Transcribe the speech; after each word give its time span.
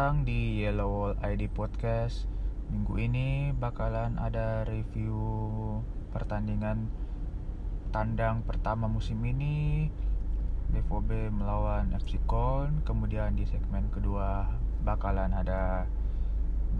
datang 0.00 0.24
di 0.24 0.64
Yellow 0.64 0.88
Wall 0.88 1.14
ID 1.20 1.52
Podcast. 1.52 2.24
Minggu 2.72 3.04
ini 3.04 3.52
bakalan 3.52 4.16
ada 4.16 4.64
review 4.64 5.12
pertandingan 6.16 6.88
tandang 7.92 8.40
pertama 8.40 8.88
musim 8.88 9.20
ini 9.28 9.92
BVB 10.72 11.28
melawan 11.36 11.92
FC 11.92 12.16
Köln. 12.24 12.80
Kemudian 12.88 13.36
di 13.36 13.44
segmen 13.44 13.92
kedua 13.92 14.48
bakalan 14.88 15.36
ada 15.36 15.84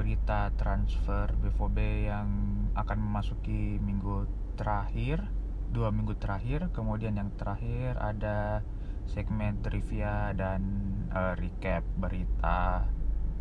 berita 0.01 0.49
transfer 0.57 1.29
BVB 1.45 2.09
yang 2.09 2.29
akan 2.73 3.05
memasuki 3.05 3.77
minggu 3.85 4.33
terakhir, 4.57 5.29
dua 5.69 5.93
minggu 5.93 6.17
terakhir. 6.17 6.73
Kemudian 6.73 7.21
yang 7.21 7.29
terakhir 7.37 8.01
ada 8.01 8.65
segmen 9.05 9.61
trivia 9.61 10.33
dan 10.33 10.65
uh, 11.13 11.37
recap 11.37 11.85
berita 12.01 12.89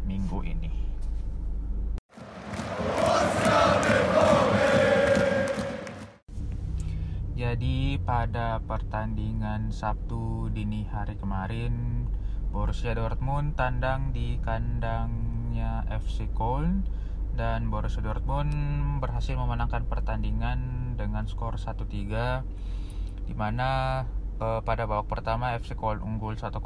minggu 0.08 0.40
ini. 0.46 0.72
Jadi 7.40 7.98
pada 8.04 8.60
pertandingan 8.62 9.72
Sabtu 9.72 10.52
dini 10.52 10.84
hari 10.92 11.16
kemarin 11.16 12.06
Borussia 12.52 12.92
Dortmund 12.92 13.56
tandang 13.56 14.12
di 14.12 14.38
kandangnya 14.44 15.88
FC 15.88 16.28
Köln 16.36 16.84
dan 17.40 17.72
Borussia 17.72 18.04
Dortmund 18.04 18.52
berhasil 19.00 19.40
memenangkan 19.40 19.88
pertandingan 19.88 20.94
dengan 21.00 21.32
skor 21.32 21.56
1-3 21.56 22.44
di 23.30 23.34
mana 23.38 24.04
uh, 24.44 24.60
pada 24.66 24.84
babak 24.84 25.08
pertama 25.08 25.56
FC 25.56 25.80
Köln 25.80 26.04
unggul 26.04 26.36
1-0 26.36 26.60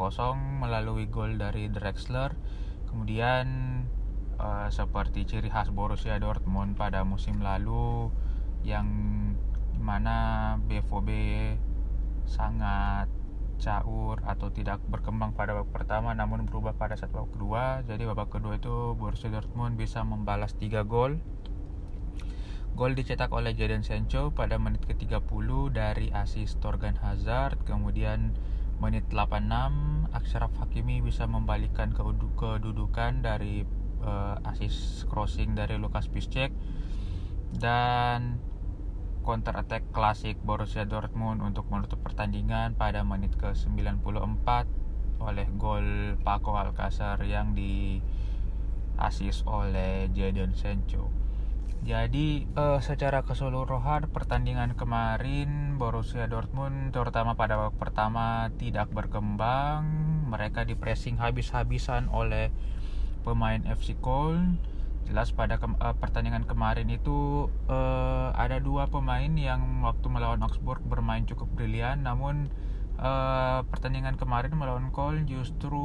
melalui 0.57 1.05
gol 1.05 1.37
dari 1.37 1.69
Drexler. 1.69 2.33
Kemudian 2.93 3.45
uh, 4.37 4.69
seperti 4.69 5.25
ciri 5.25 5.49
khas 5.49 5.73
Borussia 5.73 6.21
Dortmund 6.21 6.77
pada 6.77 7.01
musim 7.01 7.41
lalu 7.41 8.13
yang 8.61 8.87
di 9.73 9.81
mana 9.81 10.55
BVB 10.61 11.09
sangat 12.29 13.09
caur 13.57 14.21
atau 14.29 14.53
tidak 14.53 14.77
berkembang 14.85 15.33
pada 15.33 15.57
babak 15.57 15.73
pertama 15.73 16.13
namun 16.13 16.45
berubah 16.45 16.77
pada 16.77 16.93
saat 16.93 17.09
babak 17.09 17.33
kedua 17.33 17.63
jadi 17.89 18.05
babak 18.13 18.29
kedua 18.29 18.61
itu 18.61 18.93
Borussia 18.93 19.33
Dortmund 19.33 19.75
bisa 19.75 20.05
membalas 20.05 20.53
3 20.61 20.85
gol 20.85 21.17
Gol 22.73 22.97
dicetak 22.97 23.29
oleh 23.29 23.53
Jadon 23.53 23.85
Sancho 23.85 24.33
pada 24.33 24.57
menit 24.57 24.81
ke-30 24.89 25.21
dari 25.69 26.09
asis 26.09 26.57
Torgan 26.57 26.97
Hazard. 26.97 27.61
Kemudian 27.69 28.33
menit 28.83 29.07
86 29.07 30.11
Aksharaf 30.11 30.51
Hakimi 30.59 30.99
bisa 30.99 31.23
membalikan 31.23 31.95
kedudukan 31.95 33.23
dari 33.23 33.63
uh, 34.03 34.35
asis 34.43 35.07
crossing 35.07 35.55
dari 35.55 35.79
Lukas 35.79 36.11
Piszczek 36.11 36.51
dan 37.55 38.43
counter 39.23 39.55
attack 39.55 39.87
klasik 39.95 40.35
Borussia 40.43 40.83
Dortmund 40.83 41.39
untuk 41.39 41.71
menutup 41.71 42.03
pertandingan 42.03 42.75
pada 42.75 43.07
menit 43.07 43.31
ke-94 43.39 44.67
oleh 45.23 45.47
gol 45.55 46.19
Paco 46.19 46.59
Alcacer 46.59 47.15
yang 47.23 47.55
di 47.55 48.03
asis 48.99 49.47
oleh 49.47 50.11
Jadon 50.11 50.51
Sancho. 50.51 51.22
Jadi 51.83 52.47
uh, 52.55 52.79
secara 52.79 53.27
keseluruhan 53.27 54.07
pertandingan 54.15 54.71
kemarin 54.79 55.75
Borussia 55.75 56.31
Dortmund 56.31 56.95
terutama 56.95 57.35
pada 57.35 57.59
babak 57.59 57.75
pertama 57.75 58.47
tidak 58.55 58.87
berkembang. 58.95 59.83
Mereka 60.31 60.63
di 60.63 60.79
pressing 60.79 61.19
habis-habisan 61.19 62.07
oleh 62.07 62.55
pemain 63.27 63.59
FC 63.67 63.99
Köln. 63.99 64.63
Jelas 65.03 65.35
pada 65.35 65.59
ke 65.59 65.67
uh, 65.67 65.95
pertandingan 65.99 66.47
kemarin 66.47 66.87
itu 66.87 67.51
uh, 67.67 68.31
ada 68.31 68.63
dua 68.63 68.87
pemain 68.87 69.35
yang 69.35 69.83
waktu 69.83 70.07
melawan 70.07 70.39
Augsburg 70.39 70.79
bermain 70.87 71.27
cukup 71.27 71.51
brilian, 71.51 72.07
namun 72.07 72.47
uh, 72.95 73.67
pertandingan 73.67 74.15
kemarin 74.15 74.55
melawan 74.55 74.87
Köln 74.95 75.27
justru 75.27 75.83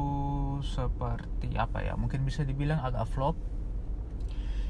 seperti 0.63 1.59
apa 1.59 1.83
ya? 1.83 1.99
Mungkin 1.99 2.23
bisa 2.23 2.47
dibilang 2.47 2.79
agak 2.79 3.11
flop 3.11 3.35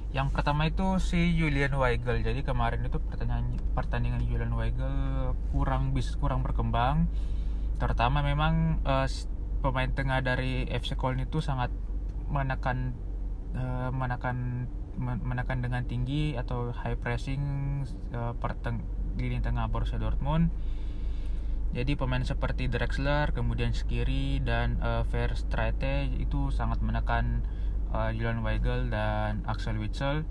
yang 0.09 0.33
pertama 0.33 0.65
itu 0.65 0.97
si 0.97 1.37
Julian 1.37 1.77
Weigel. 1.77 2.25
Jadi 2.25 2.41
kemarin 2.41 2.81
itu 2.81 2.97
pertandingan 2.97 3.61
pertandingan 3.77 4.25
Julian 4.25 4.57
Weigel 4.57 5.37
kurang 5.53 5.93
bis 5.93 6.17
kurang 6.17 6.41
berkembang. 6.41 7.05
Terutama 7.77 8.25
memang 8.25 8.81
uh, 8.89 9.05
pemain 9.61 9.91
tengah 9.93 10.25
dari 10.25 10.65
FC 10.65 10.97
Köln 10.97 11.21
itu 11.21 11.45
sangat 11.45 11.69
menekan 12.25 12.97
uh, 13.53 13.93
menekan 13.93 14.65
menekan 14.99 15.63
dengan 15.63 15.87
tinggi 15.87 16.35
atau 16.35 16.75
high 16.75 16.99
pressing 16.99 17.41
uh, 18.11 18.35
perteng 18.35 18.83
di 19.15 19.29
lini 19.29 19.45
tengah 19.45 19.69
Borussia 19.69 20.01
Dortmund. 20.01 20.49
Jadi 21.69 21.93
pemain 21.93 22.25
seperti 22.25 22.65
Drexler 22.65 23.29
kemudian 23.29 23.77
Skiri 23.77 24.41
dan 24.41 24.81
uh, 24.81 25.05
Verstraete 25.05 26.09
itu 26.17 26.49
sangat 26.49 26.81
menekan 26.81 27.45
uh, 27.93 28.09
Julian 28.13 28.41
Weigel 28.41 28.89
dan 28.91 29.45
Axel 29.45 29.77
Witsel. 29.77 30.25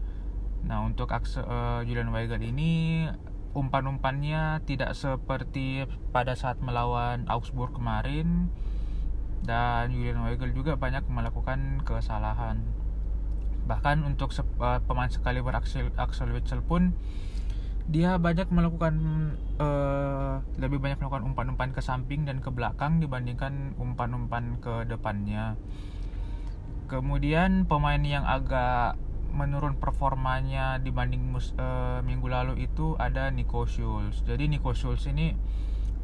Nah 0.66 0.82
untuk 0.84 1.10
Axel, 1.10 1.46
uh, 1.46 1.82
Julian 1.86 2.10
Weigel 2.10 2.42
ini 2.42 3.06
umpan-umpannya 3.56 4.62
tidak 4.68 4.94
seperti 4.94 5.88
pada 6.12 6.36
saat 6.36 6.60
melawan 6.60 7.26
Augsburg 7.26 7.74
kemarin 7.74 8.52
dan 9.42 9.94
Julian 9.94 10.22
Weigel 10.26 10.52
juga 10.52 10.76
banyak 10.76 11.06
melakukan 11.08 11.82
kesalahan. 11.86 12.62
Bahkan 13.68 14.04
untuk 14.04 14.32
uh, 14.60 14.80
pemain 14.84 15.10
sekali 15.10 15.40
Axel, 15.40 15.92
Axel 15.96 16.32
Witsel 16.32 16.64
pun 16.64 16.96
dia 17.88 18.20
banyak 18.20 18.52
melakukan 18.52 18.94
uh, 19.56 20.44
lebih 20.60 20.76
banyak 20.76 21.00
melakukan 21.00 21.24
umpan-umpan 21.24 21.72
ke 21.72 21.80
samping 21.80 22.28
dan 22.28 22.44
ke 22.44 22.52
belakang 22.52 23.00
dibandingkan 23.00 23.72
umpan-umpan 23.80 24.60
ke 24.60 24.84
depannya. 24.84 25.56
Kemudian 26.88 27.68
pemain 27.68 28.00
yang 28.00 28.24
agak 28.24 28.96
menurun 29.28 29.76
performanya 29.76 30.80
dibanding 30.80 31.20
mus, 31.20 31.52
uh, 31.60 32.00
minggu 32.00 32.32
lalu 32.32 32.64
itu 32.64 32.96
ada 32.96 33.28
Nico 33.28 33.68
Schulz. 33.68 34.24
Jadi 34.24 34.48
Nico 34.48 34.72
Schulz 34.72 35.04
ini 35.04 35.36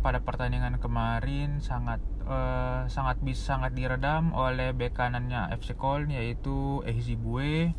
pada 0.05 0.21
pertandingan 0.21 0.77
kemarin 0.77 1.65
sangat 1.65 2.05
uh, 2.29 2.85
sangat 2.93 3.17
bisa 3.25 3.57
sangat 3.57 3.73
diredam 3.73 4.37
oleh 4.37 4.77
bek 4.77 4.93
kanannya 4.93 5.49
FC 5.57 5.73
Köln 5.73 6.13
yaitu 6.13 6.85
Ehzibue. 6.85 7.73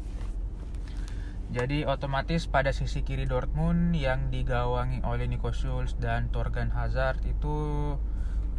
Jadi 1.54 1.86
otomatis 1.86 2.50
pada 2.50 2.74
sisi 2.74 3.06
kiri 3.06 3.30
Dortmund 3.30 3.94
yang 3.94 4.34
digawangi 4.34 5.06
oleh 5.06 5.30
Nico 5.30 5.54
Schulz 5.54 5.94
dan 6.02 6.34
Torgan 6.34 6.74
Hazard 6.74 7.22
itu 7.30 7.94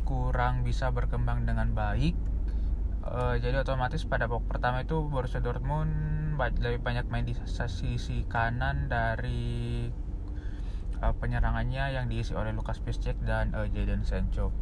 kurang 0.07 0.63
bisa 0.63 0.95
berkembang 0.95 1.51
dengan 1.51 1.75
baik 1.75 2.15
uh, 3.11 3.35
jadi 3.39 3.63
otomatis 3.63 4.03
pada 4.07 4.27
babak 4.27 4.51
pertama 4.51 4.83
itu 4.83 5.07
Borussia 5.07 5.39
Dortmund 5.39 5.91
lebih 6.37 6.85
banyak 6.85 7.09
main 7.09 7.25
di 7.25 7.33
sisi 7.33 8.29
kanan 8.29 8.93
dari 8.93 9.89
uh, 11.01 11.15
penyerangannya 11.17 11.97
yang 11.97 12.07
diisi 12.13 12.37
oleh 12.37 12.53
Lukas 12.53 12.81
Piszczek 12.85 13.17
dan 13.25 13.57
uh, 13.57 13.65
Jadon 13.73 14.05
Sancho. 14.05 14.53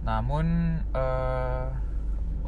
Namun 0.00 0.80
uh, 0.96 1.68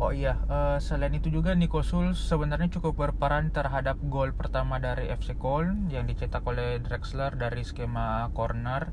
oh 0.01 0.11
iya 0.17 0.41
uh, 0.49 0.81
selain 0.81 1.13
itu 1.13 1.29
juga 1.29 1.53
Nico 1.53 1.85
Schulz 1.85 2.17
sebenarnya 2.17 2.73
cukup 2.73 2.97
berperan 2.97 3.53
terhadap 3.53 4.01
gol 4.09 4.33
pertama 4.33 4.81
dari 4.81 5.13
FC 5.13 5.37
Köln 5.37 5.93
yang 5.93 6.09
dicetak 6.09 6.41
oleh 6.49 6.81
Drexler 6.81 7.37
dari 7.37 7.61
skema 7.61 8.33
corner 8.33 8.89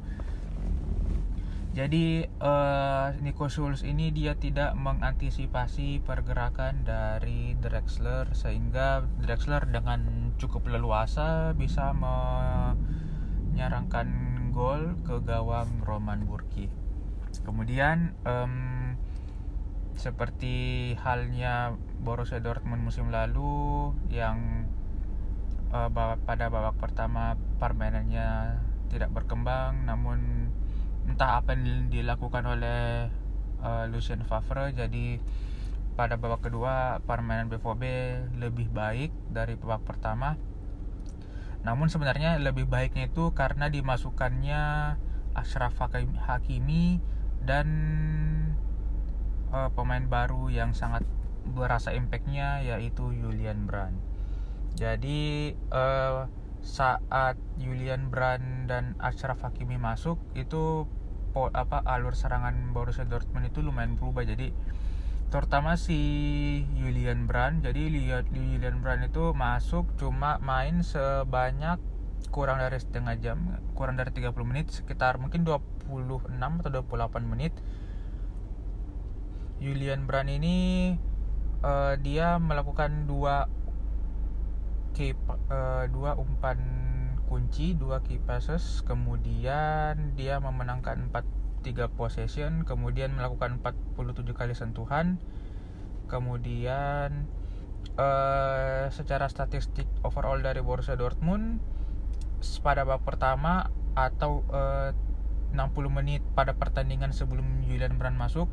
jadi 1.70 2.26
uh, 2.42 3.14
Nico 3.22 3.46
Schulz 3.46 3.86
ini 3.86 4.10
dia 4.10 4.34
tidak 4.34 4.74
mengantisipasi 4.74 6.02
pergerakan 6.02 6.82
dari 6.82 7.54
Drexler 7.62 8.34
sehingga 8.34 9.06
Drexler 9.22 9.70
dengan 9.70 10.34
cukup 10.42 10.66
leluasa 10.66 11.54
bisa 11.54 11.94
menyerangkan 13.54 14.10
gol 14.50 14.98
ke 15.06 15.22
gawang 15.22 15.86
Roman 15.86 16.26
Burki. 16.26 16.74
Kemudian 17.46 18.18
um, 18.26 18.98
seperti 19.94 20.96
halnya 20.98 21.78
Borussia 22.02 22.42
Dortmund 22.42 22.82
musim 22.82 23.14
lalu 23.14 23.94
yang 24.10 24.66
uh, 25.76 25.92
pada 26.26 26.50
babak 26.50 26.82
pertama 26.82 27.36
permainannya 27.60 28.58
tidak 28.90 29.14
berkembang 29.14 29.86
namun 29.86 30.39
entah 31.08 31.40
apa 31.40 31.56
yang 31.56 31.88
dilakukan 31.88 32.44
oleh 32.44 33.08
uh, 33.64 33.86
Lucien 33.88 34.24
Favre 34.26 34.74
jadi 34.74 35.22
pada 35.96 36.16
babak 36.16 36.48
kedua 36.48 37.04
permainan 37.04 37.52
BVB 37.52 37.84
lebih 38.40 38.72
baik 38.72 39.12
dari 39.32 39.60
babak 39.60 39.84
pertama 39.84 40.40
namun 41.64 41.92
sebenarnya 41.92 42.40
lebih 42.40 42.72
baiknya 42.72 43.12
itu 43.12 43.36
karena 43.36 43.68
dimasukkannya 43.68 44.96
Ashraf 45.36 45.76
Hakimi 45.76 47.04
dan 47.44 47.68
uh, 49.52 49.70
pemain 49.76 50.04
baru 50.08 50.48
yang 50.48 50.72
sangat 50.72 51.04
berasa 51.50 51.92
impactnya 51.96 52.64
yaitu 52.64 53.12
Julian 53.16 53.68
Brand. 53.68 53.96
Jadi 54.78 55.54
uh, 55.74 56.30
saat 56.60 57.40
Julian 57.60 58.12
Brand 58.12 58.68
dan 58.68 58.96
Achraf 59.00 59.44
Hakimi 59.44 59.80
masuk 59.80 60.20
itu 60.36 60.86
apa 61.34 61.80
alur 61.86 62.18
serangan 62.18 62.74
Borussia 62.76 63.08
Dortmund 63.08 63.48
itu 63.48 63.64
lumayan 63.64 63.96
berubah. 63.96 64.28
Jadi 64.28 64.52
terutama 65.30 65.78
si 65.78 66.00
Julian 66.74 67.30
Brand 67.30 67.62
jadi 67.62 67.86
lihat 67.86 68.26
Julian 68.34 68.82
Brand 68.82 69.06
itu 69.06 69.32
masuk 69.38 69.86
cuma 70.02 70.42
main 70.42 70.82
sebanyak 70.82 71.78
kurang 72.34 72.60
dari 72.60 72.82
setengah 72.82 73.16
jam 73.22 73.62
kurang 73.78 73.96
dari 73.96 74.12
30 74.12 74.34
menit 74.44 74.74
sekitar 74.74 75.22
mungkin 75.22 75.46
26 75.46 76.28
atau 76.36 76.72
28 76.84 77.24
menit. 77.26 77.54
Julian 79.60 80.08
Brand 80.08 80.32
ini 80.32 80.96
uh, 81.64 81.94
dia 82.00 82.40
melakukan 82.40 83.06
dua 83.08 83.52
key, 84.96 85.14
uh, 85.50 85.86
dua 85.92 86.16
umpan 86.16 86.58
kunci 87.30 87.78
dua 87.78 88.02
key 88.02 88.18
passes 88.18 88.82
kemudian 88.86 90.18
dia 90.18 90.42
memenangkan 90.42 91.14
4 91.14 91.40
3 91.62 91.92
possession 91.94 92.64
kemudian 92.64 93.14
melakukan 93.14 93.60
47 93.60 94.32
kali 94.32 94.56
sentuhan 94.56 95.20
kemudian 96.08 97.30
uh, 98.00 98.88
secara 98.90 99.28
statistik 99.30 99.86
overall 100.02 100.40
dari 100.42 100.64
Borussia 100.64 100.96
Dortmund 100.96 101.62
pada 102.64 102.88
babak 102.88 103.04
pertama 103.04 103.68
atau 103.94 104.48
uh, 104.50 104.96
60 105.52 105.60
menit 105.92 106.22
pada 106.34 106.56
pertandingan 106.56 107.12
sebelum 107.12 107.68
Julian 107.68 108.00
Brand 108.00 108.16
masuk 108.16 108.48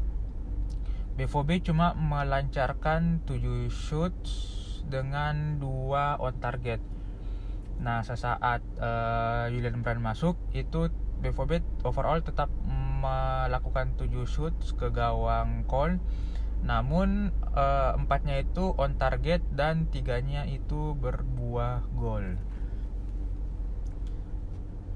BVB 1.17 1.65
cuma 1.65 1.97
melancarkan 1.97 3.25
7 3.25 3.71
shots 3.71 4.66
dengan 4.87 5.59
dua 5.59 6.19
on 6.23 6.37
target. 6.39 6.81
Nah 7.83 8.01
sesaat 8.01 8.63
uh, 8.81 9.51
Julian 9.53 9.85
Brand 9.85 10.01
masuk 10.01 10.39
itu 10.57 10.89
BVB 11.21 11.85
overall 11.85 12.21
tetap 12.21 12.53
melakukan 12.97 13.93
7 14.01 14.09
shoots 14.25 14.73
ke 14.73 14.89
gawang 14.89 15.69
Cole 15.69 16.01
namun 16.65 17.31
uh, 17.53 17.95
empatnya 17.95 18.41
itu 18.41 18.73
on 18.81 18.97
target 18.97 19.45
dan 19.53 19.87
tiganya 19.93 20.49
itu 20.49 20.97
berbuah 20.97 21.85
gol. 21.95 22.41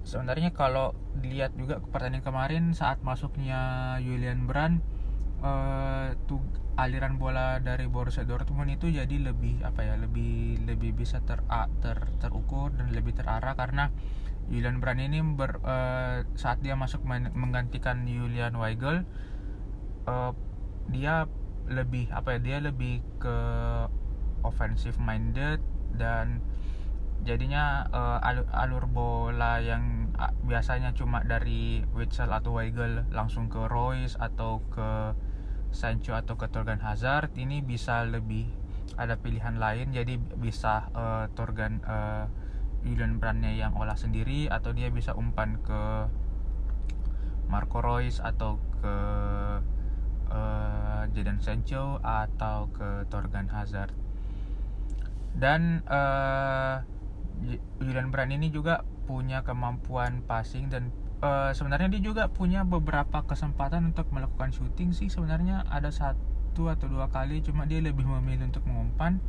Sebenarnya 0.03 0.51
kalau 0.51 0.97
dilihat 1.21 1.55
juga 1.55 1.79
pertandingan 1.79 2.25
kemarin 2.25 2.65
saat 2.73 3.05
masuknya 3.05 3.95
Julian 4.01 4.49
Brand 4.49 4.81
uh, 5.45 6.17
aliran 6.81 7.21
bola 7.21 7.61
dari 7.61 7.85
Borussia 7.87 8.25
Dortmund 8.25 8.73
itu 8.73 8.89
jadi 8.89 9.17
lebih 9.21 9.61
apa 9.65 9.85
ya 9.85 9.95
lebih 10.01 10.65
lebih 10.65 10.97
bisa 10.97 11.21
ter, 11.25 11.45
ter 11.85 11.99
terukur 12.21 12.73
dan 12.73 12.93
lebih 12.97 13.13
terarah 13.17 13.53
karena 13.55 13.93
Julian 14.51 14.83
Brand 14.83 14.99
ini 14.99 15.23
ber, 15.23 15.63
uh, 15.63 16.27
saat 16.35 16.59
dia 16.59 16.75
masuk 16.75 17.07
menggantikan 17.07 18.03
Julian 18.03 18.59
Weigel 18.59 19.07
uh, 20.11 20.33
dia 20.91 21.31
lebih 21.71 22.11
apa 22.11 22.35
ya 22.37 22.39
dia 22.43 22.59
lebih 22.59 22.99
ke 23.23 23.37
offensive 24.43 24.99
minded 24.99 25.63
dan 25.95 26.43
jadinya 27.23 27.87
uh, 27.93 28.19
alur, 28.57 28.89
bola 28.89 29.61
yang 29.61 30.11
biasanya 30.45 30.97
cuma 30.97 31.21
dari 31.23 31.85
Witsel 31.95 32.33
atau 32.33 32.57
Weigel 32.57 33.07
langsung 33.13 33.53
ke 33.53 33.69
Royce 33.69 34.17
atau 34.17 34.65
ke 34.73 35.15
Sancho 35.71 36.15
atau 36.15 36.35
ke 36.35 36.51
Torgan 36.51 36.83
Hazard 36.83 37.35
ini 37.39 37.63
bisa 37.63 38.03
lebih 38.07 38.47
ada 38.99 39.17
pilihan 39.17 39.57
lain. 39.57 39.95
Jadi 39.95 40.19
bisa 40.19 40.91
uh, 40.93 41.27
Torgan 41.33 41.81
uh, 41.87 42.27
Julian 42.83 43.21
Brandnya 43.21 43.53
yang 43.53 43.77
olah 43.77 43.97
sendiri 43.97 44.49
atau 44.49 44.73
dia 44.73 44.89
bisa 44.89 45.13
umpan 45.13 45.61
ke 45.61 46.09
Marco 47.51 47.83
Reus 47.83 48.23
atau 48.23 48.63
ke 48.81 48.97
uh, 50.31 51.03
Jadon 51.11 51.43
Sancho 51.43 51.99
atau 52.01 52.71
ke 52.73 53.05
Torgan 53.11 53.51
Hazard. 53.51 53.93
Dan 55.35 55.85
uh, 55.87 56.83
Julian 57.81 58.13
Brand 58.13 58.31
ini 58.33 58.53
juga 58.53 58.83
punya 59.09 59.43
kemampuan 59.43 60.23
passing 60.23 60.71
dan 60.71 60.95
uh, 61.21 61.51
sebenarnya 61.53 61.89
dia 61.93 62.03
juga 62.03 62.29
punya 62.29 62.65
beberapa 62.65 63.25
kesempatan 63.25 63.93
untuk 63.95 64.09
melakukan 64.13 64.53
shooting 64.53 64.93
sih 64.93 65.09
sebenarnya 65.09 65.65
ada 65.69 65.93
satu 65.93 66.69
atau 66.69 66.91
dua 66.91 67.09
kali 67.09 67.41
cuma 67.41 67.65
dia 67.65 67.81
lebih 67.81 68.05
memilih 68.05 68.51
untuk 68.51 68.67
mengumpan 68.67 69.23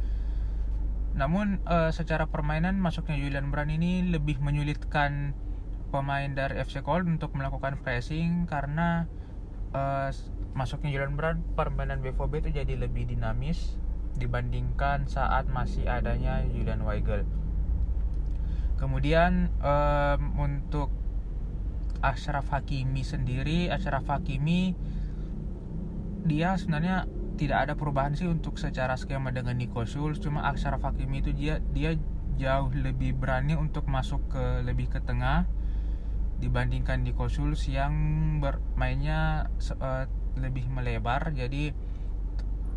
namun 1.12 1.60
uh, 1.68 1.92
secara 1.92 2.28
permainan 2.28 2.80
masuknya 2.80 3.20
Julian 3.20 3.52
Brand 3.52 3.68
ini 3.68 4.08
lebih 4.08 4.40
menyulitkan 4.40 5.36
pemain 5.92 6.32
dari 6.32 6.64
FC 6.64 6.80
Köln 6.80 7.20
untuk 7.20 7.36
melakukan 7.36 7.84
pressing 7.84 8.48
karena 8.48 9.12
uh, 9.76 10.08
masuknya 10.56 10.96
Julian 10.96 11.20
Brand 11.20 11.44
permainan 11.60 12.00
BVB 12.00 12.48
itu 12.48 12.50
jadi 12.64 12.74
lebih 12.80 13.12
dinamis 13.12 13.76
dibandingkan 14.16 15.08
saat 15.08 15.52
masih 15.52 15.88
adanya 15.88 16.44
Julian 16.48 16.84
Weigel. 16.84 17.28
Kemudian 18.80 19.52
um, 19.62 20.22
untuk 20.42 20.90
Ashraf 22.02 22.50
Hakimi 22.50 23.06
sendiri, 23.06 23.70
Ashraf 23.70 24.06
Hakimi 24.10 24.74
dia 26.22 26.54
sebenarnya 26.54 27.10
tidak 27.42 27.58
ada 27.66 27.74
perubahan 27.74 28.14
sih 28.14 28.30
untuk 28.30 28.62
secara 28.62 28.94
skema 28.94 29.34
dengan 29.34 29.58
Nico 29.58 29.82
Schulz 29.90 30.22
cuma 30.22 30.46
Aksara 30.46 30.78
Hakimi 30.78 31.26
itu 31.26 31.34
dia 31.34 31.58
dia 31.74 31.98
jauh 32.38 32.70
lebih 32.70 33.18
berani 33.18 33.58
untuk 33.58 33.90
masuk 33.90 34.22
ke 34.30 34.62
lebih 34.62 34.94
ke 34.94 35.02
tengah 35.02 35.50
dibandingkan 36.42 37.06
Nico 37.06 37.30
Schulz 37.30 37.70
yang 37.70 37.94
bermainnya 38.42 39.50
uh, 39.78 40.06
lebih 40.42 40.66
melebar. 40.74 41.30
Jadi 41.38 41.70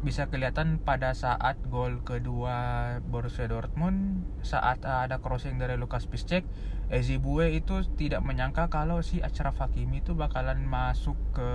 bisa 0.04 0.28
kelihatan 0.28 0.76
pada 0.84 1.16
saat 1.16 1.56
gol 1.72 2.04
kedua 2.04 3.00
Borussia 3.08 3.48
Dortmund 3.48 4.28
saat 4.44 4.84
ada 4.84 5.24
crossing 5.24 5.56
dari 5.56 5.80
Lukas 5.80 6.04
Piszczek 6.04 6.44
Ezibue 6.92 7.56
itu 7.56 7.80
tidak 7.96 8.20
menyangka 8.20 8.68
kalau 8.68 9.00
si 9.00 9.25
Achraf 9.25 9.56
Hakimi 9.56 10.04
itu 10.04 10.12
bakalan 10.12 10.68
masuk 10.68 11.16
ke 11.32 11.50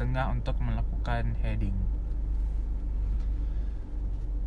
tengah 0.00 0.32
untuk 0.32 0.56
melakukan 0.64 1.36
heading. 1.44 1.76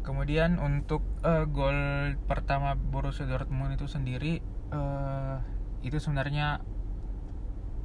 Kemudian 0.02 0.58
untuk 0.58 1.06
uh, 1.22 1.46
gol 1.46 2.18
pertama 2.26 2.74
Borussia 2.74 3.30
Dortmund 3.30 3.78
itu 3.78 3.86
sendiri 3.86 4.42
uh, 4.74 5.38
itu 5.86 6.02
sebenarnya 6.02 6.66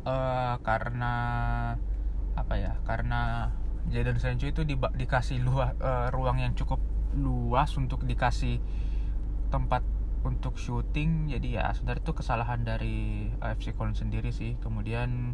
uh, 0.08 0.56
karena 0.64 1.14
apa 2.36 2.54
ya 2.56 2.72
karena 2.88 3.52
Jadon 3.88 4.20
Sancho 4.20 4.44
itu 4.44 4.62
di, 4.68 4.76
dikasih 4.76 5.40
luas, 5.40 5.72
uh, 5.80 6.12
ruang 6.12 6.44
yang 6.44 6.52
cukup 6.52 6.78
luas 7.16 7.72
untuk 7.80 8.04
dikasih 8.04 8.60
tempat 9.50 9.82
untuk 10.20 10.60
syuting 10.60 11.32
jadi 11.32 11.48
ya 11.48 11.66
sebenarnya 11.72 12.04
itu 12.04 12.12
kesalahan 12.12 12.60
dari 12.60 13.32
AFC 13.40 13.72
Köln 13.72 13.96
sendiri 13.96 14.30
sih. 14.30 14.60
Kemudian 14.60 15.32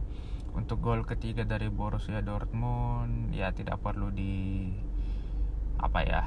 untuk 0.55 0.81
gol 0.81 1.03
ketiga 1.05 1.43
dari 1.43 1.69
Borussia 1.69 2.23
Dortmund 2.23 3.35
ya 3.35 3.50
tidak 3.53 3.83
perlu 3.83 4.09
di 4.15 4.73
apa 5.76 6.00
ya 6.00 6.23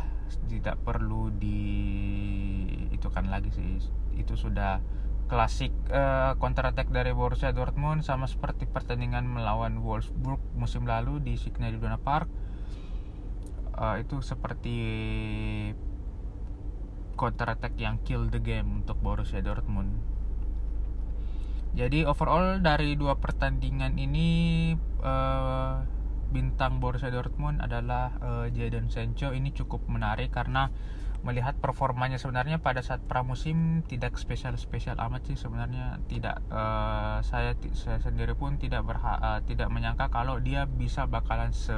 tidak 0.46 0.78
perlu 0.86 1.34
di 1.34 1.62
itu 2.92 3.08
kan 3.10 3.32
lagi 3.32 3.50
sih. 3.56 3.80
Itu 4.20 4.36
sudah 4.36 4.84
klasik 5.30 5.70
uh, 5.94 6.34
counter 6.42 6.66
attack 6.66 6.90
dari 6.90 7.14
Borussia 7.14 7.54
Dortmund 7.54 8.02
sama 8.02 8.26
seperti 8.26 8.66
pertandingan 8.66 9.30
melawan 9.30 9.78
Wolfsburg 9.86 10.42
musim 10.58 10.90
lalu 10.90 11.22
di 11.22 11.38
Signal 11.38 11.78
Iduna 11.78 12.02
Park. 12.02 12.28
Uh, 13.78 14.02
itu 14.02 14.20
seperti 14.26 14.78
counter 17.16 17.48
attack 17.54 17.78
yang 17.78 18.02
kill 18.02 18.28
the 18.28 18.42
game 18.42 18.84
untuk 18.84 18.98
Borussia 19.00 19.40
Dortmund. 19.40 20.02
Jadi 21.78 22.02
overall 22.04 22.58
dari 22.60 22.98
dua 22.98 23.22
pertandingan 23.22 23.96
ini 24.02 24.74
uh, 25.06 25.86
bintang 26.34 26.82
Borussia 26.82 27.14
Dortmund 27.14 27.62
adalah 27.62 28.18
uh, 28.18 28.46
Jadon 28.50 28.90
Sancho. 28.90 29.30
Ini 29.30 29.54
cukup 29.54 29.86
menarik 29.86 30.34
karena 30.34 30.74
melihat 31.20 31.60
performanya 31.60 32.16
sebenarnya 32.16 32.64
pada 32.64 32.80
saat 32.80 33.04
pramusim 33.04 33.84
tidak 33.84 34.16
spesial-spesial 34.16 34.96
amat 34.98 35.28
sih 35.28 35.36
sebenarnya. 35.36 36.00
Tidak 36.08 36.48
uh, 36.48 37.20
saya 37.22 37.56
saya 37.76 38.00
sendiri 38.00 38.34
pun 38.40 38.56
tidak 38.56 38.88
berha 38.88 39.20
uh, 39.20 39.40
tidak 39.44 39.68
menyangka 39.68 40.08
kalau 40.08 40.40
dia 40.40 40.64
bisa 40.64 41.06
bakalan 41.06 41.52
se 41.52 41.76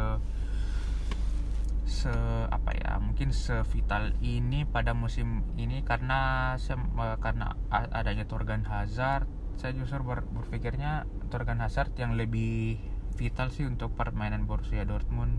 se 1.90 2.14
apa 2.48 2.72
ya 2.72 3.02
mungkin 3.04 3.36
sevital 3.36 4.16
ini 4.24 4.64
pada 4.64 4.96
musim 4.96 5.44
ini 5.60 5.84
karena 5.84 6.54
saya, 6.62 6.80
uh, 6.80 7.18
karena 7.18 7.58
adanya 7.72 8.30
Torgan 8.30 8.64
Hazard. 8.66 9.28
Saya 9.60 9.78
justru 9.78 10.02
ber, 10.02 10.26
berpikirnya 10.26 11.06
Torgan 11.30 11.62
Hazard 11.62 11.94
yang 12.00 12.18
lebih 12.18 12.82
vital 13.14 13.54
sih 13.54 13.68
untuk 13.68 13.94
permainan 13.94 14.50
Borussia 14.50 14.82
Dortmund. 14.88 15.38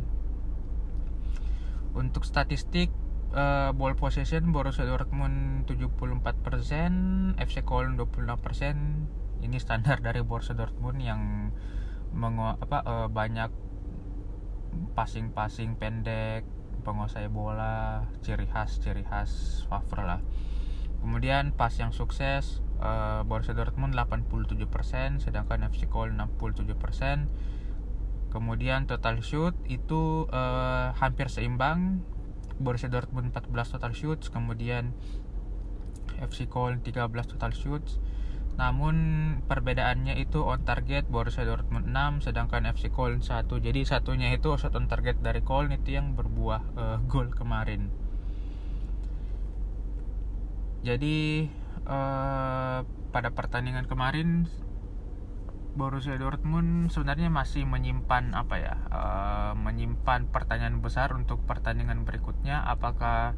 Untuk 1.92 2.22
statistik 2.22 2.88
uh, 3.34 3.70
ball 3.76 3.96
possession 3.96 4.52
Borussia 4.52 4.84
Dortmund 4.84 5.64
74%, 5.68 7.40
FC 7.40 7.56
Köln 7.64 7.98
26%. 7.98 9.42
Ini 9.42 9.58
standar 9.58 9.98
dari 9.98 10.22
Borussia 10.22 10.54
Dortmund 10.54 11.02
yang 11.02 11.50
mengu 12.12 12.54
apa 12.60 12.78
uh, 12.84 13.08
banyak 13.08 13.50
passing-passing 14.96 15.76
pendek, 15.76 16.44
penguasai 16.84 17.28
bola, 17.28 18.08
ciri 18.24 18.48
khas 18.48 18.80
ciri 18.80 19.04
khas 19.04 19.64
Favre 19.68 20.04
lah. 20.04 20.20
Kemudian 21.02 21.50
pas 21.56 21.74
yang 21.74 21.90
sukses 21.90 22.62
uh, 22.78 23.26
Borussia 23.26 23.58
Dortmund 23.58 23.98
87%, 23.98 25.24
sedangkan 25.24 25.66
FC 25.66 25.90
Köln 25.90 26.20
67% 26.20 27.52
Kemudian 28.32 28.88
total 28.88 29.20
shoot 29.20 29.52
itu 29.68 30.24
uh, 30.32 30.96
hampir 30.96 31.28
seimbang. 31.28 32.00
Borussia 32.60 32.92
Dortmund 32.92 33.32
14 33.32 33.78
total 33.78 33.92
shoots, 33.96 34.28
kemudian 34.28 34.92
FC 36.20 36.50
Köln 36.50 36.84
13 36.84 37.08
total 37.08 37.52
shoots. 37.54 38.02
Namun 38.52 38.96
perbedaannya 39.48 40.20
itu 40.20 40.44
on 40.44 40.60
target 40.68 41.08
Borussia 41.08 41.48
Dortmund 41.48 41.88
6 41.88 42.28
sedangkan 42.28 42.68
FC 42.68 42.92
Köln 42.92 43.24
1. 43.24 43.48
Jadi 43.48 43.80
satunya 43.88 44.28
itu 44.28 44.52
shot 44.60 44.76
on 44.76 44.92
target 44.92 45.24
dari 45.24 45.40
Köln 45.40 45.72
itu 45.72 45.96
yang 45.96 46.12
berbuah 46.12 46.62
uh, 46.76 46.98
gol 47.08 47.32
kemarin. 47.32 47.88
Jadi 50.82 51.48
uh, 51.86 52.84
pada 53.14 53.28
pertandingan 53.32 53.86
kemarin 53.86 54.50
Borussia 55.72 56.20
Dortmund 56.20 56.92
sebenarnya 56.92 57.32
masih 57.32 57.64
menyimpan 57.64 58.36
apa 58.36 58.54
ya 58.60 58.74
uh, 58.92 59.52
menyimpan 59.56 60.28
pertanyaan 60.28 60.84
besar 60.84 61.16
untuk 61.16 61.40
pertandingan 61.48 62.04
berikutnya. 62.04 62.60
Apakah 62.68 63.32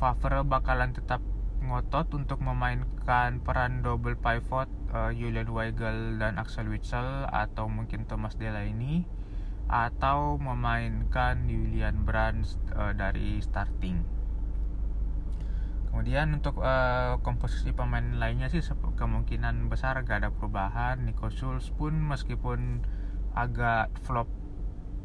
Favre 0.00 0.42
bakalan 0.42 0.96
tetap 0.96 1.22
ngotot 1.62 2.10
untuk 2.18 2.42
memainkan 2.42 3.38
peran 3.38 3.86
double 3.86 4.18
pivot 4.18 4.66
uh, 4.90 5.14
Julian 5.14 5.52
Weigel 5.52 6.18
dan 6.18 6.40
Axel 6.40 6.66
Witsel 6.66 7.28
atau 7.30 7.70
mungkin 7.70 8.08
Thomas 8.08 8.34
Delaney 8.34 9.06
atau 9.70 10.42
memainkan 10.42 11.46
Julian 11.46 12.02
Brandt 12.02 12.58
uh, 12.74 12.90
dari 12.96 13.38
starting 13.38 14.21
kemudian 15.92 16.40
untuk 16.40 16.64
uh, 16.64 17.20
komposisi 17.20 17.76
pemain 17.76 18.16
lainnya 18.16 18.48
sih 18.48 18.64
kemungkinan 18.96 19.68
besar 19.68 20.00
gak 20.08 20.24
ada 20.24 20.30
perubahan. 20.32 21.04
Nico 21.04 21.28
Schulz 21.28 21.68
pun 21.68 21.92
meskipun 22.00 22.80
agak 23.36 23.92
flop 24.00 24.26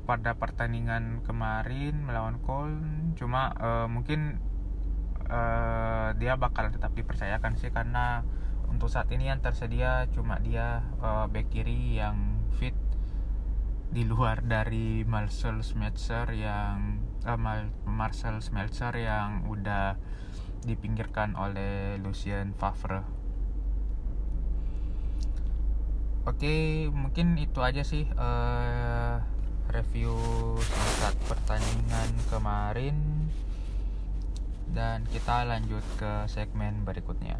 pada 0.07 0.39
pertandingan 0.39 1.19
kemarin 1.27 2.07
melawan 2.07 2.39
Köln 2.39 3.11
cuma 3.19 3.51
uh, 3.59 3.91
mungkin 3.91 4.39
uh, 5.27 6.15
dia 6.15 6.39
bakal 6.39 6.71
tetap 6.71 6.95
dipercayakan 6.95 7.59
sih 7.59 7.67
karena 7.75 8.23
untuk 8.71 8.87
saat 8.87 9.11
ini 9.11 9.27
yang 9.27 9.43
tersedia 9.43 10.07
cuma 10.15 10.39
dia 10.39 10.87
uh, 11.03 11.27
back 11.27 11.51
kiri 11.51 11.99
yang 11.99 12.39
fit 12.55 12.75
di 13.91 14.07
luar 14.07 14.43
dari 14.43 15.03
Marcel 15.03 15.59
Schmelzer 15.59 16.31
yang 16.35 17.03
uh, 17.27 17.39
Marcel 17.83 18.39
Schmelzer 18.39 18.95
yang 18.95 19.43
udah 19.51 19.99
dipinggirkan 20.63 21.37
oleh 21.37 22.01
Lucien 22.01 22.55
Favre. 22.57 23.03
Oke, 26.27 26.87
mungkin 26.91 27.39
itu 27.39 27.63
aja 27.63 27.87
sih 27.87 28.03
uh, 28.19 29.23
review 29.71 30.15
singkat 30.59 31.15
pertandingan 31.27 32.11
kemarin 32.27 32.97
dan 34.75 35.07
kita 35.07 35.47
lanjut 35.47 35.83
ke 35.95 36.27
segmen 36.27 36.83
berikutnya. 36.83 37.39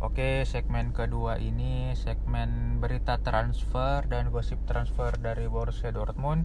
Oke, 0.00 0.44
segmen 0.44 0.92
kedua 0.92 1.40
ini 1.40 1.96
segmen 1.96 2.76
berita 2.76 3.16
transfer 3.24 4.04
dan 4.04 4.28
gosip 4.28 4.60
transfer 4.68 5.16
dari 5.16 5.48
Borussia 5.48 5.88
Dortmund 5.96 6.44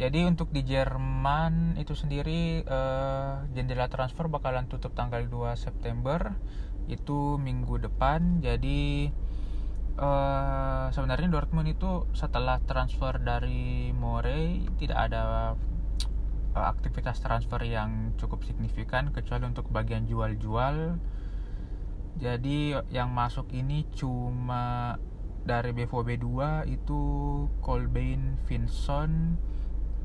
jadi 0.00 0.24
untuk 0.24 0.48
di 0.48 0.64
Jerman 0.64 1.76
itu 1.76 1.92
sendiri 1.92 2.64
uh, 2.64 3.44
jendela 3.52 3.92
transfer 3.92 4.24
bakalan 4.24 4.64
tutup 4.64 4.96
tanggal 4.96 5.20
2 5.28 5.52
September 5.52 6.32
itu 6.88 7.36
minggu 7.36 7.76
depan. 7.76 8.40
Jadi 8.40 9.12
uh, 10.00 10.88
sebenarnya 10.90 11.28
Dortmund 11.28 11.68
itu 11.68 12.08
setelah 12.16 12.56
transfer 12.64 13.20
dari 13.20 13.92
Morey 13.92 14.64
tidak 14.80 15.12
ada 15.12 15.22
uh, 16.56 16.66
aktivitas 16.72 17.20
transfer 17.20 17.60
yang 17.60 18.16
cukup 18.16 18.48
signifikan 18.48 19.12
kecuali 19.12 19.44
untuk 19.44 19.68
bagian 19.68 20.08
jual-jual. 20.08 20.96
Jadi 22.16 22.76
yang 22.88 23.12
masuk 23.12 23.52
ini 23.52 23.84
cuma 23.92 24.96
dari 25.44 25.74
BVB 25.76 26.22
2 26.22 26.70
itu 26.70 27.00
Colbain 27.60 28.40
Vinson 28.48 29.36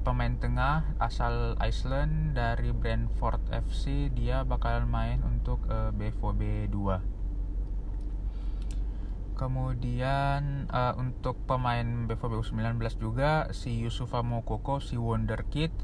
pemain 0.08 0.40
tengah 0.40 0.96
asal 1.04 1.60
Iceland 1.60 2.32
dari 2.32 2.72
Brentford 2.72 3.44
FC 3.52 4.08
dia 4.08 4.48
bakalan 4.48 4.88
main 4.88 5.20
untuk 5.20 5.68
uh, 5.68 5.92
BVB 5.92 6.72
2 6.72 9.36
kemudian 9.36 10.72
uh, 10.72 10.96
untuk 10.96 11.36
pemain 11.44 12.08
BVB 12.08 12.40
U19 12.40 12.80
juga 13.04 13.52
si 13.52 13.84
Yusufa 13.84 14.24
Mokoko 14.24 14.80
si 14.80 14.96
Wonderkid 14.96 15.76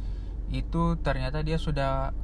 itu 0.55 0.95
ternyata 1.03 1.43
dia 1.43 1.59
sudah 1.59 2.15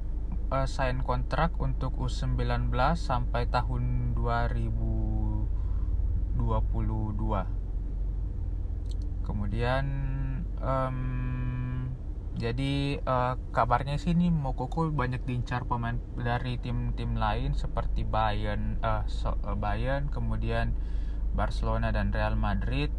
uh, 0.56 0.68
sign 0.72 1.04
kontrak 1.04 1.60
untuk 1.60 2.00
U19 2.00 2.72
sampai 2.96 3.52
tahun 3.52 4.16
2022 4.16 6.48
kemudian 9.28 9.84
um, 10.64 11.19
jadi 12.40 13.04
uh, 13.04 13.36
kabarnya 13.52 14.00
sih 14.00 14.16
ini 14.16 14.32
Mokoko 14.32 14.88
banyak 14.96 15.28
diincar 15.28 15.68
pemain 15.68 16.00
dari 16.16 16.56
tim-tim 16.56 17.20
lain 17.20 17.52
seperti 17.52 18.08
Bayern, 18.08 18.80
uh, 18.80 19.04
Bayern, 19.60 20.08
kemudian 20.08 20.72
Barcelona 21.36 21.92
dan 21.92 22.16
Real 22.16 22.40
Madrid 22.40 22.96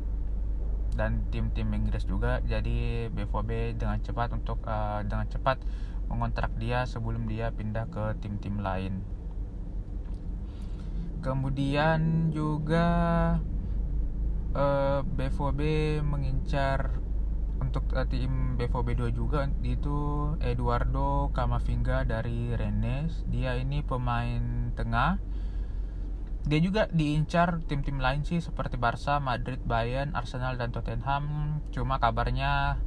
dan 0.93 1.25
tim-tim 1.33 1.73
Inggris 1.73 2.05
juga. 2.05 2.45
Jadi 2.45 3.09
BVB 3.09 3.81
dengan 3.81 3.97
cepat 4.05 4.37
untuk 4.37 4.61
uh, 4.69 5.01
dengan 5.09 5.25
cepat 5.25 5.57
mengontrak 6.13 6.53
dia 6.61 6.85
sebelum 6.85 7.25
dia 7.25 7.49
pindah 7.49 7.89
ke 7.89 8.21
tim-tim 8.21 8.61
lain. 8.61 9.01
Kemudian 11.25 12.29
juga 12.29 12.89
uh, 14.53 15.01
BVB 15.01 15.61
mengincar 16.05 17.00
untuk 17.61 17.87
uh, 17.93 18.09
tim 18.09 18.57
BVB2 18.57 19.13
juga 19.13 19.47
itu 19.63 20.33
Eduardo 20.41 21.31
Camavinga 21.37 22.09
dari 22.09 22.57
Rennes. 22.57 23.23
Dia 23.29 23.55
ini 23.61 23.85
pemain 23.85 24.73
tengah. 24.75 25.21
Dia 26.41 26.61
juga 26.65 26.89
diincar 26.89 27.61
tim-tim 27.69 28.01
lain 28.01 28.25
sih 28.25 28.41
seperti 28.41 28.81
Barca, 28.81 29.21
Madrid, 29.21 29.61
Bayern, 29.63 30.17
Arsenal 30.17 30.57
dan 30.57 30.73
Tottenham. 30.73 31.61
Cuma 31.71 32.01
kabarnya 32.01 32.81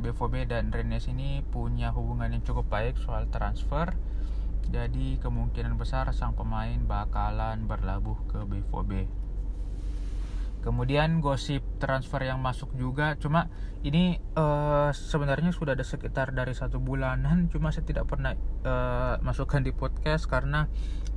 BVB 0.00 0.48
dan 0.48 0.72
Rennes 0.72 1.04
ini 1.10 1.44
punya 1.44 1.92
hubungan 1.92 2.32
yang 2.32 2.46
cukup 2.46 2.70
baik 2.70 2.96
soal 2.96 3.28
transfer. 3.28 3.92
Jadi 4.70 5.18
kemungkinan 5.18 5.74
besar 5.74 6.06
sang 6.14 6.38
pemain 6.38 6.78
bakalan 6.86 7.66
berlabuh 7.66 8.16
ke 8.30 8.38
BVB 8.46 9.19
kemudian 10.60 11.24
gosip 11.24 11.64
transfer 11.80 12.20
yang 12.20 12.40
masuk 12.44 12.72
juga 12.76 13.16
cuma 13.16 13.48
ini 13.80 14.20
uh, 14.36 14.92
sebenarnya 14.92 15.56
sudah 15.56 15.72
ada 15.72 15.84
sekitar 15.84 16.36
dari 16.36 16.52
satu 16.52 16.76
bulanan 16.76 17.48
cuma 17.48 17.72
saya 17.72 17.88
tidak 17.88 18.08
pernah 18.08 18.36
uh, 18.64 19.16
masukkan 19.24 19.64
di 19.64 19.72
podcast 19.72 20.28
karena 20.28 20.68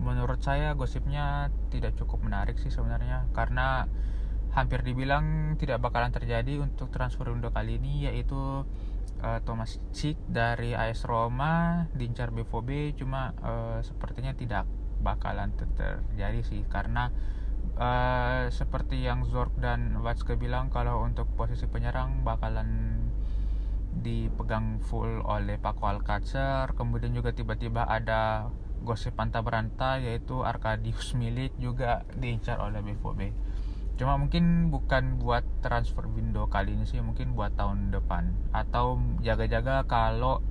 menurut 0.01 0.41
saya 0.41 0.73
gosipnya 0.73 1.53
tidak 1.69 1.93
cukup 2.00 2.25
menarik 2.25 2.57
sih 2.57 2.73
sebenarnya. 2.73 3.29
Karena 3.35 3.85
hampir 4.53 4.85
dibilang 4.85 5.57
tidak 5.57 5.81
bakalan 5.81 6.13
terjadi 6.13 6.62
untuk 6.62 6.93
transfer 6.93 7.29
untuk 7.33 7.53
kali 7.53 7.81
ini 7.81 8.05
yaitu 8.09 8.65
uh, 9.21 9.39
Thomas 9.45 9.81
Cik 9.93 10.29
dari 10.29 10.77
AS 10.77 11.05
Roma 11.05 11.85
diincar 11.93 12.29
BVB 12.29 12.97
cuma 13.01 13.33
uh, 13.41 13.81
sepertinya 13.81 14.33
tidak 14.33 14.65
bakalan 15.01 15.53
terjadi 15.53 16.41
sih. 16.41 16.62
Karena 16.69 17.09
uh, 17.77 18.50
seperti 18.50 19.01
yang 19.06 19.25
Zork 19.30 19.56
dan 19.58 20.01
Watzke 20.01 20.36
bilang 20.36 20.70
kalau 20.74 21.06
untuk 21.06 21.30
posisi 21.38 21.65
penyerang 21.70 22.22
bakalan 22.22 23.00
dipegang 23.94 24.82
full 24.82 25.22
oleh 25.24 25.62
Paco 25.62 25.86
Alcacer 25.86 26.74
kemudian 26.74 27.13
juga 27.13 27.30
tiba-tiba 27.32 27.86
ada 27.86 28.50
gosip 28.84 29.15
panta 29.15 29.39
beranta 29.39 30.01
yaitu 30.01 30.42
Arkadius 30.44 31.13
Milik 31.13 31.56
juga 31.62 32.03
diincar 32.18 32.60
oleh 32.60 32.82
BVB 32.82 33.32
cuma 33.94 34.18
mungkin 34.18 34.74
bukan 34.74 35.22
buat 35.22 35.46
transfer 35.62 36.10
window 36.10 36.50
kali 36.50 36.74
ini 36.74 36.86
sih 36.89 36.98
mungkin 37.00 37.38
buat 37.38 37.53
tahun 37.53 37.94
depan. 37.94 38.34
Atau 38.50 38.98
jaga-jaga 39.22 39.86
kalau 39.86 40.42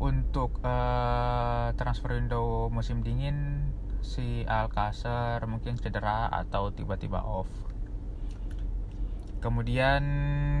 untuk 0.00 0.58
uh, 0.64 1.70
transfer 1.76 2.16
window 2.16 2.72
musim 2.72 3.04
dingin 3.04 3.68
si 4.04 4.44
Alcacer 4.44 5.40
mungkin 5.48 5.80
cedera 5.80 6.28
atau 6.28 6.68
tiba-tiba 6.76 7.24
off 7.24 7.48
kemudian 9.40 10.04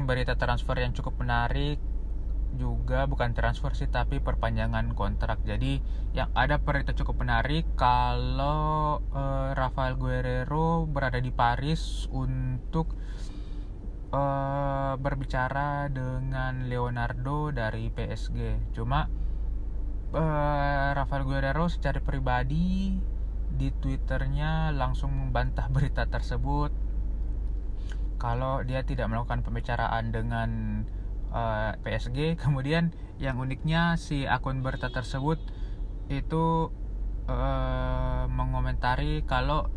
berita 0.08 0.36
transfer 0.36 0.76
yang 0.80 0.96
cukup 0.96 1.20
menarik 1.20 1.76
juga 2.54 3.04
bukan 3.10 3.34
transfer 3.34 3.74
sih 3.74 3.90
tapi 3.90 4.22
perpanjangan 4.22 4.94
kontrak. 4.94 5.42
Jadi 5.42 5.82
yang 6.14 6.30
ada 6.32 6.62
berita 6.62 6.94
cukup 6.94 7.26
menarik 7.26 7.66
kalau 7.74 9.02
uh, 9.10 9.50
Rafael 9.52 9.98
Guerrero 9.98 10.86
berada 10.86 11.18
di 11.18 11.34
Paris 11.34 12.06
untuk 12.14 12.94
uh, 14.14 14.94
berbicara 14.94 15.90
dengan 15.90 16.70
Leonardo 16.70 17.50
dari 17.50 17.90
PSG. 17.90 18.70
Cuma 18.76 19.10
uh, 20.14 20.88
Rafael 20.94 21.26
Guerrero 21.26 21.66
secara 21.66 21.98
pribadi 21.98 22.94
di 23.54 23.70
Twitternya 23.70 24.74
langsung 24.74 25.14
membantah 25.14 25.70
berita 25.74 26.06
tersebut. 26.10 26.74
Kalau 28.18 28.64
dia 28.64 28.82
tidak 28.86 29.10
melakukan 29.10 29.44
pembicaraan 29.44 30.10
dengan 30.14 30.50
uh, 31.34 31.74
eh, 31.74 31.82
PSG 31.82 32.18
kemudian 32.42 32.94
yang 33.18 33.38
uniknya 33.38 33.94
si 33.98 34.26
akun 34.26 34.62
berita 34.62 34.90
tersebut 34.90 35.38
itu 36.10 36.70
uh, 37.30 38.24
mengomentari 38.28 39.22
kalau 39.24 39.70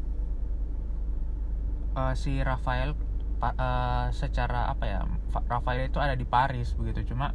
uh, 1.96 2.14
si 2.18 2.42
Rafael 2.42 2.98
uh, 3.42 4.08
secara 4.14 4.70
apa 4.74 4.86
ya 4.86 5.00
Rafael 5.48 5.90
itu 5.90 6.02
ada 6.02 6.18
di 6.18 6.26
Paris 6.26 6.74
begitu. 6.78 7.14
Cuma 7.14 7.34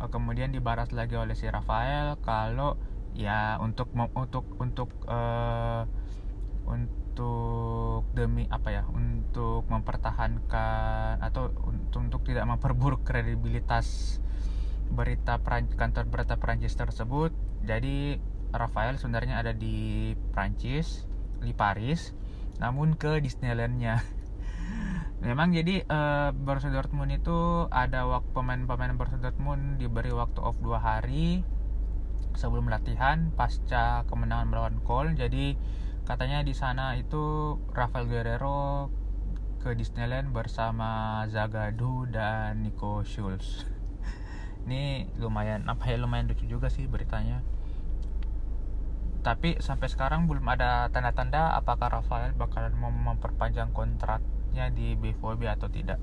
uh, 0.00 0.08
kemudian 0.08 0.52
dibaras 0.52 0.92
lagi 0.92 1.16
oleh 1.16 1.36
si 1.36 1.48
Rafael 1.48 2.16
kalau 2.20 2.76
ya 3.14 3.58
untuk 3.58 3.90
untuk 3.94 4.46
untuk 4.62 4.90
uh, 5.10 5.84
untuk 6.70 8.06
demi 8.14 8.46
apa 8.48 8.70
ya 8.70 8.82
untuk 8.86 9.66
mempertahankan 9.66 11.20
atau 11.20 11.50
untuk, 11.66 12.00
untuk 12.00 12.20
tidak 12.24 12.46
memperburuk 12.46 13.02
kredibilitas 13.02 14.18
berita 14.90 15.38
Perancis, 15.38 15.78
kantor 15.78 16.04
berita 16.10 16.34
Perancis 16.38 16.74
tersebut. 16.74 17.30
Jadi 17.62 18.18
Rafael 18.50 18.98
sebenarnya 18.98 19.38
ada 19.38 19.54
di 19.54 20.14
Prancis 20.34 21.06
di 21.40 21.54
Paris 21.54 22.14
namun 22.60 22.94
ke 22.94 23.18
Disneylandnya. 23.24 24.04
Memang 25.24 25.52
jadi 25.52 25.84
uh, 25.84 26.32
Borussia 26.32 26.72
Dortmund 26.72 27.12
itu 27.12 27.68
ada 27.68 28.08
waktu 28.08 28.30
pemain-pemain 28.32 28.96
Borussia 28.96 29.20
Dortmund 29.20 29.80
diberi 29.80 30.12
waktu 30.12 30.40
off 30.40 30.56
dua 30.60 30.80
hari 30.80 31.44
sebelum 32.34 32.70
latihan 32.70 33.34
pasca 33.34 34.06
kemenangan 34.06 34.48
melawan 34.50 34.76
Köln 34.82 35.14
jadi 35.18 35.58
katanya 36.06 36.42
di 36.42 36.54
sana 36.56 36.98
itu 36.98 37.56
Rafael 37.70 38.10
Guerrero 38.10 38.90
ke 39.60 39.76
Disneyland 39.76 40.32
bersama 40.32 41.22
Zagadou 41.28 42.08
dan 42.08 42.64
Nico 42.64 43.04
Schulz 43.04 43.68
ini 44.66 45.06
lumayan 45.20 45.68
apa 45.68 45.88
ya 45.92 46.00
lumayan 46.00 46.28
lucu 46.28 46.48
juga 46.48 46.72
sih 46.72 46.88
beritanya. 46.88 47.44
Tapi 49.20 49.60
sampai 49.60 49.92
sekarang 49.92 50.24
belum 50.24 50.48
ada 50.48 50.88
tanda-tanda 50.88 51.52
apakah 51.52 52.00
Rafael 52.00 52.32
bakalan 52.32 52.72
mau 52.72 52.88
memperpanjang 52.88 53.68
kontraknya 53.76 54.72
di 54.72 54.96
BVB 54.96 55.44
atau 55.44 55.68
tidak. 55.68 56.00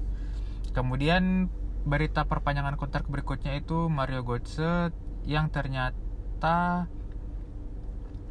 Kemudian 0.69 1.49
berita 1.81 2.29
perpanjangan 2.29 2.77
kontrak 2.77 3.09
berikutnya 3.09 3.57
itu 3.57 3.89
Mario 3.89 4.21
Götze 4.21 4.93
yang 5.25 5.49
ternyata 5.49 6.06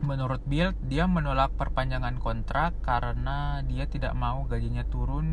menurut 0.04 0.44
Bill 0.44 0.76
dia 0.86 1.08
menolak 1.08 1.56
perpanjangan 1.56 2.20
kontrak 2.20 2.78
karena 2.84 3.64
dia 3.64 3.88
tidak 3.88 4.12
mau 4.14 4.44
gajinya 4.46 4.84
turun 4.86 5.26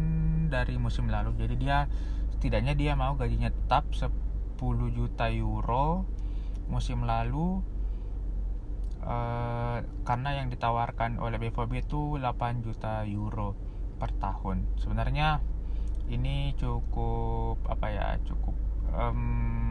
dari 0.50 0.80
musim 0.82 1.12
lalu. 1.12 1.36
Jadi 1.36 1.56
dia 1.60 1.86
setidaknya 2.34 2.74
dia 2.74 2.94
mau 2.98 3.14
gajinya 3.16 3.52
tetap 3.52 3.88
10 3.92 4.10
juta 4.96 5.32
euro 5.32 6.08
musim 6.72 7.04
lalu 7.04 7.60
uh, 9.04 9.78
karena 10.08 10.30
yang 10.40 10.48
ditawarkan 10.48 11.20
oleh 11.20 11.38
BVB 11.38 11.88
itu 11.88 12.16
8 12.20 12.66
juta 12.66 13.04
euro 13.08 13.56
per 14.00 14.12
tahun. 14.18 14.68
Sebenarnya 14.80 15.44
ini 16.12 16.52
cukup 16.60 17.64
apa 17.68 17.88
ya 17.88 18.08
cukup 18.28 18.56
um, 18.92 19.63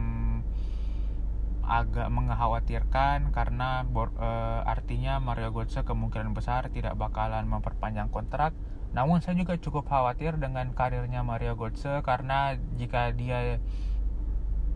agak 1.63 2.11
mengkhawatirkan 2.11 3.31
karena 3.31 3.87
e, 3.87 4.29
artinya 4.67 5.23
Mario 5.23 5.55
Götze 5.55 5.87
kemungkinan 5.87 6.35
besar 6.35 6.67
tidak 6.69 6.99
bakalan 6.99 7.47
memperpanjang 7.47 8.11
kontrak. 8.11 8.51
Namun 8.93 9.23
saya 9.23 9.39
juga 9.39 9.57
cukup 9.57 9.89
khawatir 9.89 10.37
dengan 10.37 10.75
karirnya 10.75 11.23
Mario 11.23 11.55
Götze 11.55 12.03
karena 12.03 12.59
jika 12.75 13.15
dia 13.15 13.57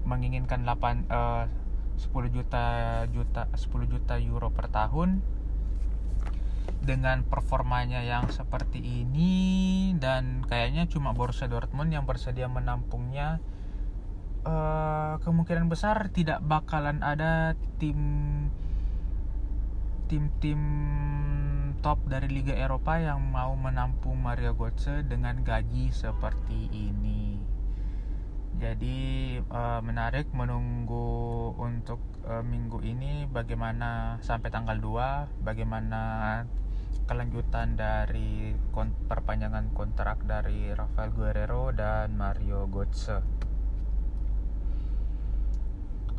menginginkan 0.08 0.64
8 0.64 1.12
e, 1.12 1.20
10 1.98 2.36
juta 2.36 2.66
juta 3.10 3.50
10 3.52 3.92
juta 3.92 4.16
euro 4.22 4.54
per 4.54 4.70
tahun 4.70 5.20
dengan 6.88 7.26
performanya 7.28 8.06
yang 8.06 8.32
seperti 8.32 8.80
ini 8.80 9.92
dan 10.00 10.46
kayaknya 10.48 10.88
cuma 10.88 11.12
Borussia 11.12 11.50
Dortmund 11.52 11.92
yang 11.92 12.08
bersedia 12.08 12.48
menampungnya 12.48 13.44
uh, 14.48 15.14
kemungkinan 15.22 15.68
besar 15.68 16.08
tidak 16.16 16.40
bakalan 16.48 17.04
ada 17.04 17.60
tim 17.78 18.00
tim-tim 20.08 20.62
top 21.84 22.00
dari 22.08 22.32
Liga 22.32 22.56
Eropa 22.56 22.96
yang 22.96 23.20
mau 23.28 23.52
menampung 23.60 24.16
Mario 24.24 24.56
Götze 24.56 25.04
dengan 25.04 25.44
gaji 25.44 25.92
seperti 25.92 26.72
ini. 26.72 27.38
Jadi 28.58 29.38
uh, 29.38 29.84
menarik 29.86 30.34
menunggu 30.34 31.54
untuk 31.60 32.02
uh, 32.26 32.42
minggu 32.42 32.82
ini 32.82 33.30
bagaimana 33.30 34.18
sampai 34.26 34.50
tanggal 34.50 34.82
2 34.82 35.46
bagaimana 35.46 36.02
kelanjutan 37.06 37.78
dari 37.78 38.58
kon 38.74 38.96
perpanjangan 39.06 39.70
kontrak 39.78 40.26
dari 40.26 40.74
Rafael 40.74 41.14
Guerrero 41.14 41.70
dan 41.70 42.18
Mario 42.18 42.66
Götze. 42.66 43.47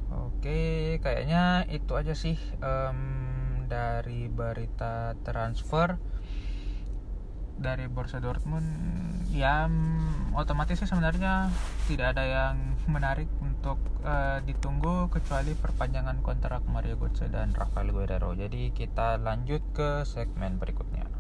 Oke, 0.08 0.96
kayaknya 1.04 1.68
itu 1.68 1.92
aja 1.92 2.16
sih 2.16 2.40
um, 2.64 3.66
dari 3.68 4.32
berita 4.32 5.12
transfer 5.20 6.00
dari 7.58 7.90
Borussia 7.90 8.22
Dortmund. 8.22 8.64
Ya, 9.28 9.68
otomatis 10.32 10.80
sih 10.80 10.88
sebenarnya 10.88 11.52
tidak 11.90 12.16
ada 12.16 12.24
yang 12.24 12.56
menarik 12.88 13.28
untuk 13.44 13.76
uh, 14.06 14.40
ditunggu 14.46 15.12
kecuali 15.12 15.52
perpanjangan 15.52 16.24
kontrak 16.24 16.64
Mario 16.64 16.96
Götze 16.96 17.28
dan 17.28 17.52
Rafael 17.52 17.92
Guerrero. 17.92 18.32
Jadi 18.32 18.72
kita 18.72 19.20
lanjut 19.20 19.60
ke 19.76 20.06
segmen 20.08 20.56
berikutnya. 20.56 21.17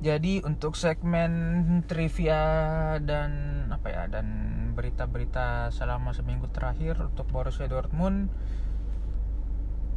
Jadi 0.00 0.40
untuk 0.48 0.80
segmen 0.80 1.32
trivia 1.84 2.96
dan 3.04 3.68
apa 3.68 3.88
ya 3.92 4.02
dan 4.08 4.26
berita-berita 4.72 5.68
selama 5.68 6.16
seminggu 6.16 6.48
terakhir 6.48 6.96
untuk 7.04 7.28
Borussia 7.28 7.68
Dortmund 7.68 8.32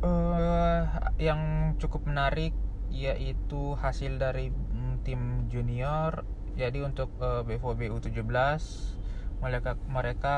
uh, 0.04 0.84
yang 1.16 1.74
cukup 1.80 2.04
menarik 2.04 2.52
yaitu 2.92 3.80
hasil 3.80 4.20
dari 4.20 4.52
mm, 4.52 5.08
tim 5.08 5.48
junior. 5.48 6.28
Jadi 6.54 6.84
untuk 6.84 7.10
uh, 7.24 7.48
BVB 7.48 7.90
U17 7.90 8.28
mereka 9.44 9.76
mereka 9.92 10.36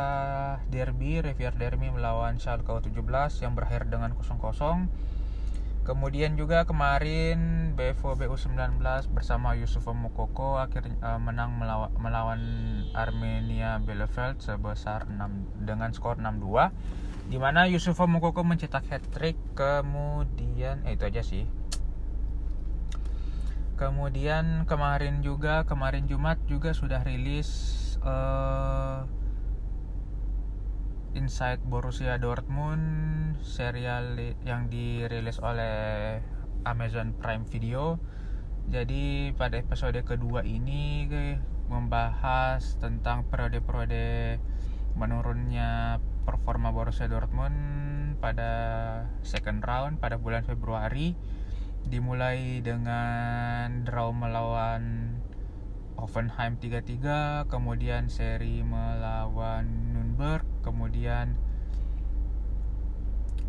derby 0.73 1.21
Rivier 1.21 1.53
Derby 1.53 1.93
melawan 1.93 2.41
Schalke 2.41 2.69
U17 2.69 3.45
yang 3.45 3.53
berakhir 3.53 3.85
dengan 3.89 4.13
0-0 4.17 4.45
Kemudian 5.85 6.33
juga 6.33 6.65
kemarin 6.65 7.69
BFO 7.77 8.17
BU19 8.17 8.81
bersama 9.13 9.53
Yusuf 9.53 9.85
Mukoko 9.93 10.57
akhirnya 10.57 10.97
uh, 11.05 11.21
menang 11.21 11.61
melawan, 11.61 11.93
melawan 12.01 12.41
Armenia 12.97 13.77
Bielefeld 13.77 14.41
sebesar 14.41 15.05
6 15.05 15.61
dengan 15.61 15.93
skor 15.93 16.17
6-2 16.17 17.29
di 17.29 17.37
mana 17.37 17.69
Yusuf 17.69 18.01
Mukoko 18.01 18.41
mencetak 18.41 18.89
hat-trick 18.89 19.37
kemudian 19.53 20.81
eh, 20.89 20.97
itu 20.97 21.05
aja 21.05 21.21
sih. 21.21 21.45
Kemudian 23.77 24.65
kemarin 24.65 25.21
juga 25.21 25.69
kemarin 25.69 26.09
Jumat 26.09 26.41
juga 26.49 26.73
sudah 26.73 27.05
rilis 27.05 27.49
uh, 28.01 28.84
Inside 31.25 31.65
Borussia 31.65 32.21
Dortmund 32.21 33.41
serial 33.41 34.13
yang 34.45 34.69
dirilis 34.69 35.41
oleh 35.41 36.21
Amazon 36.61 37.17
Prime 37.17 37.49
Video. 37.49 37.97
Jadi 38.69 39.33
pada 39.33 39.57
episode 39.57 39.97
kedua 40.05 40.45
ini 40.45 41.09
membahas 41.65 42.77
tentang 42.77 43.25
periode-periode 43.25 44.37
menurunnya 44.93 45.97
performa 46.29 46.69
Borussia 46.69 47.09
Dortmund 47.09 47.57
pada 48.21 48.53
second 49.25 49.65
round 49.65 49.97
pada 49.97 50.21
bulan 50.21 50.45
Februari 50.45 51.17
dimulai 51.89 52.61
dengan 52.61 53.81
draw 53.81 54.13
melawan 54.13 55.17
Hoffenheim 55.97 56.61
3-3 56.61 57.49
kemudian 57.49 58.13
seri 58.13 58.61
melawan 58.61 59.94
Nürnberg 60.15 60.47
kemudian 60.63 61.35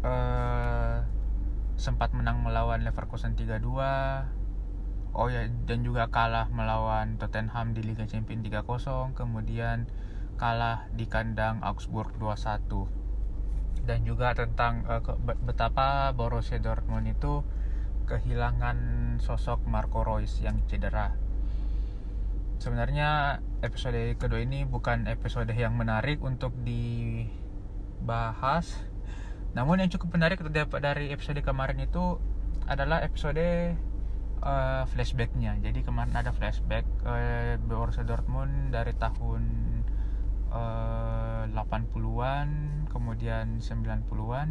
uh, 0.03 0.99
sempat 1.79 2.11
menang 2.11 2.43
melawan 2.43 2.83
Leverkusen 2.83 3.39
3-2 3.39 3.63
oh 5.15 5.31
ya 5.31 5.47
dan 5.47 5.87
juga 5.87 6.11
kalah 6.11 6.51
melawan 6.51 7.23
Tottenham 7.23 7.71
di 7.71 7.87
Liga 7.87 8.03
Champions 8.11 8.43
3-0 8.51 9.15
kemudian 9.15 9.87
kalah 10.43 10.91
di 10.91 11.07
kandang 11.07 11.63
Augsburg 11.63 12.19
2-1 12.19 13.87
dan 13.87 14.03
juga 14.03 14.35
tentang 14.35 14.83
uh, 14.91 15.07
ke, 15.07 15.15
betapa 15.47 16.11
Borussia 16.19 16.59
Dortmund 16.59 17.07
itu 17.07 17.47
kehilangan 18.11 18.79
sosok 19.23 19.63
Marco 19.71 20.03
Reus 20.03 20.43
yang 20.43 20.67
cedera. 20.67 21.15
Sebenarnya 22.57 23.41
episode 23.61 24.17
kedua 24.17 24.41
ini 24.41 24.65
bukan 24.65 25.07
episode 25.09 25.53
yang 25.53 25.77
menarik 25.77 26.25
untuk 26.25 26.57
dibahas. 26.65 27.29
Namun 29.53 29.81
yang 29.85 29.93
cukup 29.93 30.17
menarik 30.17 30.41
dari 30.81 31.13
episode 31.13 31.41
kemarin 31.45 31.81
itu 31.85 32.21
adalah 32.65 33.05
episode 33.05 33.77
uh, 34.41 34.85
flashbacknya. 34.89 35.61
Jadi 35.61 35.85
kemarin 35.85 36.17
ada 36.17 36.33
flashback 36.33 36.85
uh, 37.05 37.61
Borussia 37.65 38.05
Dortmund 38.05 38.73
dari 38.73 38.97
tahun 38.97 39.67
80-an 41.53 42.49
eh, 42.49 42.89
kemudian 42.89 43.61
90-an 43.61 44.49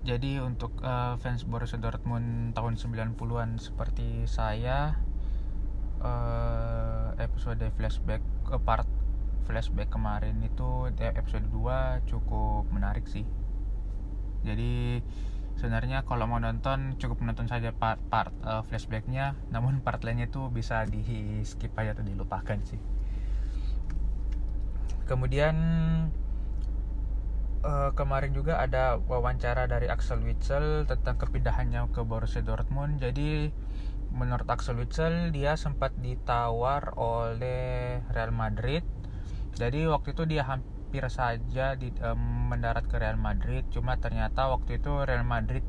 jadi 0.00 0.40
untuk 0.40 0.80
uh, 0.80 1.20
fans 1.20 1.44
Borussia 1.44 1.76
Dortmund 1.76 2.56
tahun 2.56 2.80
90-an 2.80 3.60
seperti 3.60 4.24
saya 4.24 4.96
uh, 6.00 7.16
episode 7.20 7.62
flashback 7.76 8.24
uh, 8.48 8.60
part 8.60 8.88
flashback 9.44 9.90
kemarin 9.90 10.38
itu 10.44 10.88
episode 11.00 11.46
2 11.48 12.06
cukup 12.08 12.68
menarik 12.70 13.06
sih. 13.08 13.26
Jadi 14.46 15.02
sebenarnya 15.58 16.06
kalau 16.08 16.24
mau 16.24 16.40
nonton 16.40 16.96
cukup 16.96 17.20
menonton 17.20 17.50
saja 17.50 17.74
part 17.74 18.00
part 18.08 18.32
uh, 18.46 18.62
flashbacknya. 18.64 19.36
Namun 19.52 19.84
part 19.84 20.00
lainnya 20.06 20.30
itu 20.30 20.48
bisa 20.48 20.86
di 20.88 21.42
skip 21.44 21.74
aja 21.76 21.92
atau 21.92 22.06
dilupakan 22.06 22.58
sih. 22.64 22.80
Kemudian 25.10 25.56
uh, 27.66 27.90
kemarin 27.98 28.32
juga 28.32 28.62
ada 28.62 28.96
wawancara 28.96 29.66
dari 29.66 29.90
Axel 29.90 30.22
Witsel 30.22 30.86
tentang 30.86 31.18
kepindahannya 31.18 31.90
ke 31.90 32.00
Borussia 32.06 32.40
Dortmund. 32.40 33.02
Jadi 33.02 33.50
menurut 34.10 34.46
Axel 34.50 34.78
Witsel 34.78 35.30
dia 35.30 35.54
sempat 35.54 35.94
ditawar 35.98 36.94
oleh 36.98 38.02
Real 38.10 38.34
Madrid. 38.34 38.82
Jadi 39.54 39.86
waktu 39.86 40.14
itu 40.14 40.22
dia 40.26 40.46
hampir 40.46 41.06
saja 41.10 41.78
di, 41.78 41.94
um, 42.02 42.50
mendarat 42.50 42.86
ke 42.90 42.98
Real 42.98 43.18
Madrid. 43.18 43.66
Cuma 43.70 43.98
ternyata 43.98 44.50
waktu 44.50 44.82
itu 44.82 44.90
Real 45.06 45.22
Madrid 45.22 45.62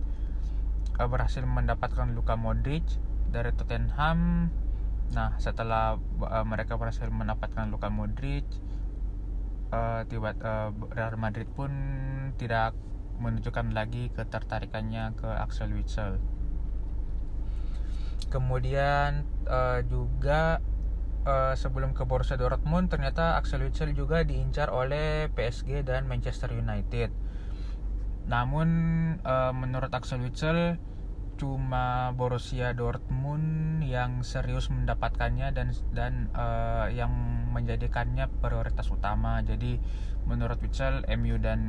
uh, 0.97 1.07
berhasil 1.09 1.45
mendapatkan 1.45 2.09
Luka 2.13 2.33
Modric 2.33 2.85
dari 3.29 3.53
Tottenham. 3.53 4.49
Nah 5.13 5.37
setelah 5.37 5.97
uh, 5.99 6.45
mereka 6.45 6.75
berhasil 6.79 7.05
mendapatkan 7.09 7.69
Luka 7.69 7.93
Modric 7.93 8.47
uh, 9.71 10.01
tiba 10.07 10.33
uh, 10.41 10.69
Real 10.91 11.15
Madrid 11.17 11.47
pun 11.51 11.71
tidak 12.35 12.73
menunjukkan 13.21 13.69
lagi 13.77 14.09
ketertarikannya 14.17 15.13
ke 15.13 15.29
Axel 15.29 15.69
Witsel. 15.77 16.17
Kemudian 18.29 19.25
uh, 19.49 19.81
juga 19.87 20.61
uh, 21.25 21.53
sebelum 21.57 21.93
ke 21.93 22.03
Borussia 22.05 22.37
Dortmund 22.37 22.89
ternyata 22.89 23.37
Axel 23.37 23.65
Witsel 23.65 23.93
juga 23.93 24.21
diincar 24.25 24.69
oleh 24.69 25.29
PSG 25.33 25.81
dan 25.85 26.05
Manchester 26.05 26.53
United. 26.53 27.09
Namun 28.29 28.69
uh, 29.25 29.53
menurut 29.55 29.91
Axel 29.93 30.21
Witsel 30.21 30.77
cuma 31.41 32.13
Borussia 32.13 32.69
Dortmund 32.77 33.81
yang 33.81 34.21
serius 34.21 34.69
mendapatkannya 34.69 35.49
dan 35.57 35.73
dan 35.89 36.29
uh, 36.37 36.85
yang 36.93 37.09
menjadikannya 37.49 38.29
prioritas 38.45 38.85
utama. 38.93 39.41
Jadi 39.41 39.81
menurut 40.29 40.61
Witsel 40.61 41.01
MU 41.17 41.41
dan 41.41 41.59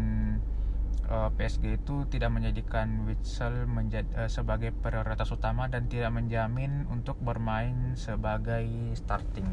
uh, 1.13 1.29
eh, 1.29 1.31
PSG 1.37 1.83
itu 1.83 2.07
tidak 2.09 2.31
menjadikan 2.33 3.05
Witsel 3.05 3.69
menjadi 3.69 4.09
uh, 4.17 4.31
sebagai 4.31 4.73
prioritas 4.73 5.29
utama 5.33 5.69
dan 5.69 5.87
tidak 5.87 6.13
menjamin 6.15 6.89
untuk 6.89 7.21
bermain 7.21 7.95
sebagai 7.95 8.65
starting. 8.97 9.47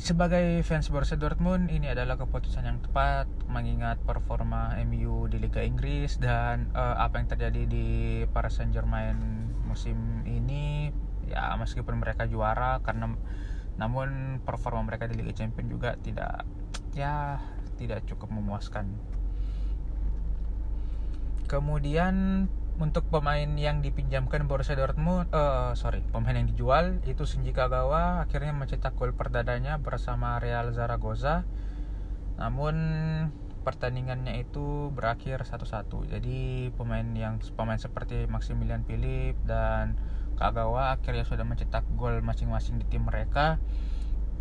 Sebagai 0.00 0.64
fans 0.64 0.88
Borussia 0.88 1.20
Dortmund 1.20 1.68
ini 1.68 1.92
adalah 1.92 2.16
keputusan 2.16 2.64
yang 2.64 2.80
tepat 2.80 3.28
mengingat 3.52 4.00
performa 4.00 4.72
MU 4.88 5.28
di 5.28 5.36
Liga 5.36 5.60
Inggris 5.60 6.16
dan 6.16 6.72
uh, 6.72 6.96
apa 7.04 7.20
yang 7.20 7.28
terjadi 7.28 7.62
di 7.68 7.86
Paris 8.32 8.56
Saint-Germain 8.56 9.16
musim 9.68 10.24
ini. 10.24 10.88
Ya 11.28 11.52
meskipun 11.60 12.00
mereka 12.00 12.24
juara 12.24 12.80
karena 12.80 13.12
namun 13.76 14.40
performa 14.40 14.88
mereka 14.88 15.04
di 15.04 15.20
Liga 15.20 15.36
Champions 15.36 15.68
juga 15.68 15.96
tidak 16.00 16.48
ya 16.96 17.38
tidak 17.80 18.04
cukup 18.04 18.28
memuaskan. 18.28 18.92
Kemudian 21.48 22.46
untuk 22.80 23.12
pemain 23.12 23.48
yang 23.60 23.84
dipinjamkan 23.84 24.48
Borussia 24.48 24.72
Dortmund, 24.72 25.28
uh, 25.36 25.76
sorry, 25.76 26.00
pemain 26.12 26.32
yang 26.32 26.48
dijual 26.48 27.00
itu 27.04 27.28
Shinji 27.28 27.52
Kagawa 27.52 28.24
akhirnya 28.24 28.56
mencetak 28.56 28.96
gol 28.96 29.12
perdananya 29.12 29.76
bersama 29.76 30.40
Real 30.40 30.72
Zaragoza. 30.72 31.44
Namun 32.40 32.76
pertandingannya 33.60 34.40
itu 34.40 34.88
berakhir 34.96 35.44
satu-satu. 35.44 36.08
Jadi 36.08 36.72
pemain 36.72 37.04
yang 37.12 37.36
pemain 37.52 37.76
seperti 37.76 38.24
Maximilian 38.24 38.88
Philip 38.88 39.36
dan 39.44 40.00
Kagawa 40.40 40.96
akhirnya 40.96 41.28
sudah 41.28 41.44
mencetak 41.44 41.84
gol 42.00 42.24
masing-masing 42.24 42.80
di 42.80 42.88
tim 42.88 43.04
mereka. 43.04 43.60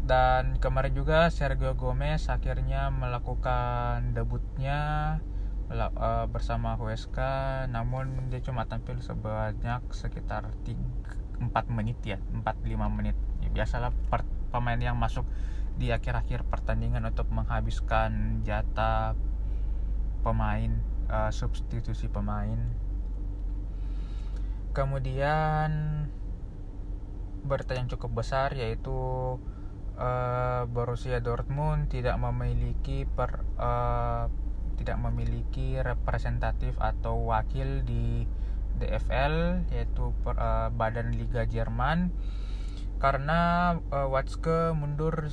Dan 0.05 0.57
kemarin 0.57 0.93
juga 0.95 1.29
Sergio 1.29 1.77
Gomez 1.77 2.27
akhirnya 2.29 2.89
melakukan 2.89 4.15
debutnya 4.17 4.79
uh, 5.69 6.25
bersama 6.25 6.73
HSK 6.73 7.19
namun 7.69 8.33
dia 8.33 8.41
cuma 8.41 8.65
tampil 8.65 8.97
sebanyak 9.05 9.85
sekitar 9.93 10.49
3, 10.65 11.45
4 11.45 11.53
menit 11.69 11.99
ya 12.01 12.17
4-5 12.33 12.97
menit. 12.97 13.15
Ya, 13.45 13.49
biasalah 13.53 13.93
pemain 14.49 14.81
yang 14.81 14.97
masuk 14.97 15.23
di 15.79 15.93
akhir-akhir 15.95 16.43
pertandingan 16.49 17.05
untuk 17.07 17.31
menghabiskan 17.31 18.41
jatah 18.43 19.15
pemain 20.25 20.83
uh, 21.07 21.31
substitusi 21.31 22.11
pemain. 22.11 22.59
Kemudian 24.75 25.71
berita 27.39 27.73
yang 27.73 27.87
cukup 27.87 28.19
besar 28.19 28.51
yaitu 28.51 29.39
uh, 29.99 30.63
Borussia 30.71 31.19
Dortmund 31.19 31.91
tidak 31.91 32.15
memiliki 32.17 33.03
per, 33.03 33.43
uh, 33.59 34.31
tidak 34.79 34.97
memiliki 35.03 35.75
representatif 35.83 36.79
atau 36.79 37.27
wakil 37.27 37.83
di 37.83 38.23
DFL 38.79 39.67
yaitu 39.75 40.15
per, 40.23 40.39
uh, 40.39 40.67
Badan 40.71 41.13
Liga 41.13 41.43
Jerman. 41.43 42.15
Karena 42.99 43.71
uh, 43.91 44.07
Watzke 44.11 44.75
mundur 44.75 45.31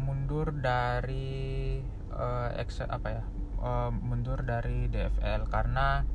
mundur 0.00 0.48
dari 0.56 1.80
uh, 2.12 2.48
ex 2.56 2.80
apa 2.80 3.08
ya 3.20 3.24
uh, 3.60 3.92
mundur 3.92 4.40
dari 4.48 4.88
DFL 4.88 5.48
karena 5.52 6.08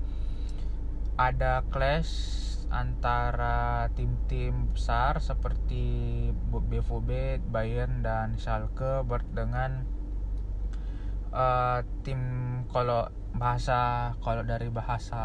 ada 1.17 1.65
clash 1.69 2.56
antara 2.67 3.87
tim-tim 3.95 4.75
besar 4.75 5.23
seperti 5.23 6.29
BVB, 6.51 7.39
Bayern 7.47 8.03
dan 8.03 8.35
Schalke 8.35 9.07
dengan 9.31 9.87
uh, 11.31 11.79
tim 12.03 12.19
kalau 12.67 13.07
bahasa 13.37 14.11
kalau 14.19 14.43
dari 14.43 14.67
bahasa 14.73 15.21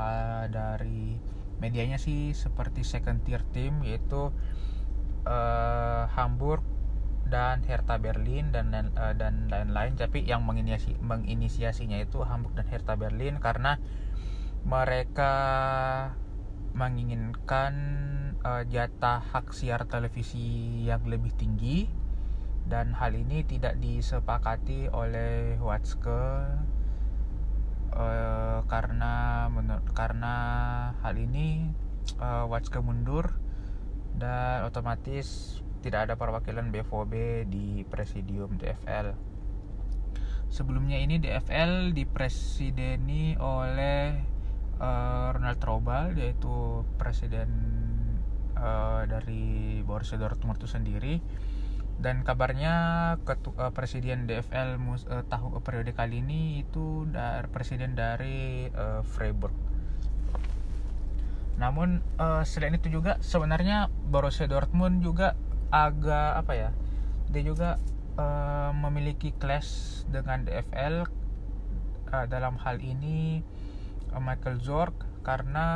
dari 0.53 1.17
medianya 1.59 1.97
sih 1.97 2.35
seperti 2.35 2.83
second 2.83 3.23
tier 3.23 3.43
team 3.55 3.83
yaitu 3.87 4.31
uh, 5.27 6.05
Hamburg 6.15 6.63
dan 7.27 7.65
Hertha 7.65 7.97
Berlin 7.97 8.53
dan 8.53 8.75
uh, 8.75 9.15
dan 9.17 9.49
lain-lain. 9.49 9.97
Tapi 9.97 10.27
yang 10.27 10.45
menginisiasi 10.45 11.01
menginisiasinya 11.01 11.99
itu 12.03 12.21
Hamburg 12.23 12.59
dan 12.59 12.69
Hertha 12.69 12.95
Berlin 12.99 13.41
karena 13.41 13.81
mereka 14.63 15.35
menginginkan 16.73 17.75
uh, 18.45 18.65
jatah 18.67 19.21
hak 19.21 19.53
siar 19.53 19.85
televisi 19.85 20.83
yang 20.89 21.05
lebih 21.05 21.33
tinggi 21.37 21.89
dan 22.67 22.97
hal 22.97 23.13
ini 23.13 23.45
tidak 23.45 23.77
disepakati 23.83 24.89
oleh 24.89 25.61
Watzke 25.61 26.49
uh, 27.93 28.61
karena 28.65 29.47
menur 29.53 29.85
karena 29.93 30.35
hal 31.05 31.15
ini 31.19 31.69
uh, 32.23 32.49
Watzke 32.49 32.81
mundur 32.81 33.37
dan 34.17 34.65
otomatis 34.65 35.59
tidak 35.83 36.09
ada 36.09 36.15
perwakilan 36.15 36.71
BVB 36.71 37.45
di 37.51 37.83
presidium 37.83 38.55
DFL. 38.55 39.19
Sebelumnya 40.53 41.01
ini 41.01 41.19
DFL 41.19 41.91
dipresideni 41.97 43.35
oleh 43.41 44.32
uh, 44.83 45.31
Ronald 45.33 45.63
Trobal 45.63 46.19
yaitu 46.19 46.83
presiden 46.99 47.49
uh, 48.59 49.07
dari 49.07 49.81
Borussia 49.87 50.19
Dortmund 50.19 50.59
itu 50.59 50.67
sendiri 50.67 51.23
dan 52.03 52.27
kabarnya 52.27 52.75
ketu, 53.23 53.55
uh, 53.55 53.71
presiden 53.71 54.27
DFL 54.27 54.75
mus, 54.83 55.07
uh, 55.07 55.23
tahu 55.31 55.55
uh, 55.55 55.63
periode 55.63 55.95
kali 55.95 56.19
ini 56.19 56.67
itu 56.67 57.07
dari 57.07 57.47
presiden 57.47 57.95
dari 57.95 58.67
uh, 58.75 59.07
Freiburg. 59.07 59.55
Namun 61.63 62.03
uh, 62.19 62.43
selain 62.43 62.75
itu 62.75 62.91
juga 62.91 63.23
sebenarnya 63.23 63.87
Borussia 64.11 64.51
Dortmund 64.51 64.99
juga 64.99 65.39
agak 65.71 66.43
apa 66.43 66.53
ya 66.53 66.71
dia 67.33 67.43
juga 67.47 67.81
uh, 68.21 68.75
memiliki 68.77 69.33
clash 69.39 70.03
dengan 70.11 70.45
DFL 70.45 71.09
uh, 72.13 72.27
dalam 72.29 72.61
hal 72.61 72.83
ini 72.83 73.41
Michael 74.19 74.61
Zorc 74.61 74.97
karena 75.23 75.67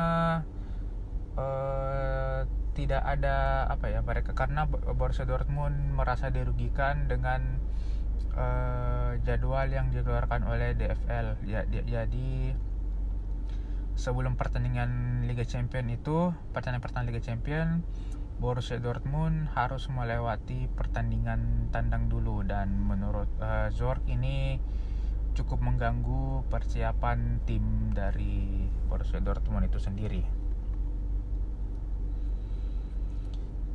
uh, 1.39 2.45
tidak 2.77 3.01
ada 3.01 3.65
apa 3.73 3.89
ya 3.89 4.05
mereka 4.05 4.37
karena 4.37 4.69
Borussia 4.69 5.25
Dortmund 5.25 5.97
merasa 5.97 6.29
dirugikan 6.29 7.09
dengan 7.09 7.57
uh, 8.37 9.17
jadwal 9.25 9.73
yang 9.73 9.89
dikeluarkan 9.89 10.45
oleh 10.45 10.77
DFL 10.77 11.41
ya, 11.49 11.65
jadi 11.65 12.53
sebelum 13.97 14.37
pertandingan 14.37 15.25
Liga 15.25 15.49
Champion 15.49 15.89
itu 15.89 16.37
pertandingan 16.53 16.85
pertandingan 16.85 17.13
Liga 17.17 17.23
Champion 17.25 17.69
Borussia 18.37 18.77
Dortmund 18.77 19.49
harus 19.57 19.89
melewati 19.89 20.69
pertandingan 20.69 21.73
tandang 21.73 22.13
dulu. 22.13 22.45
Dan 22.45 22.85
menurut 22.85 23.33
uh, 23.41 23.73
Zorc 23.73 24.05
ini 24.13 24.61
cukup 25.37 25.61
mengganggu 25.61 26.49
persiapan 26.49 27.45
tim 27.45 27.93
dari 27.93 28.67
Borussia 28.89 29.21
Dortmund 29.21 29.69
itu 29.69 29.77
sendiri. 29.77 30.25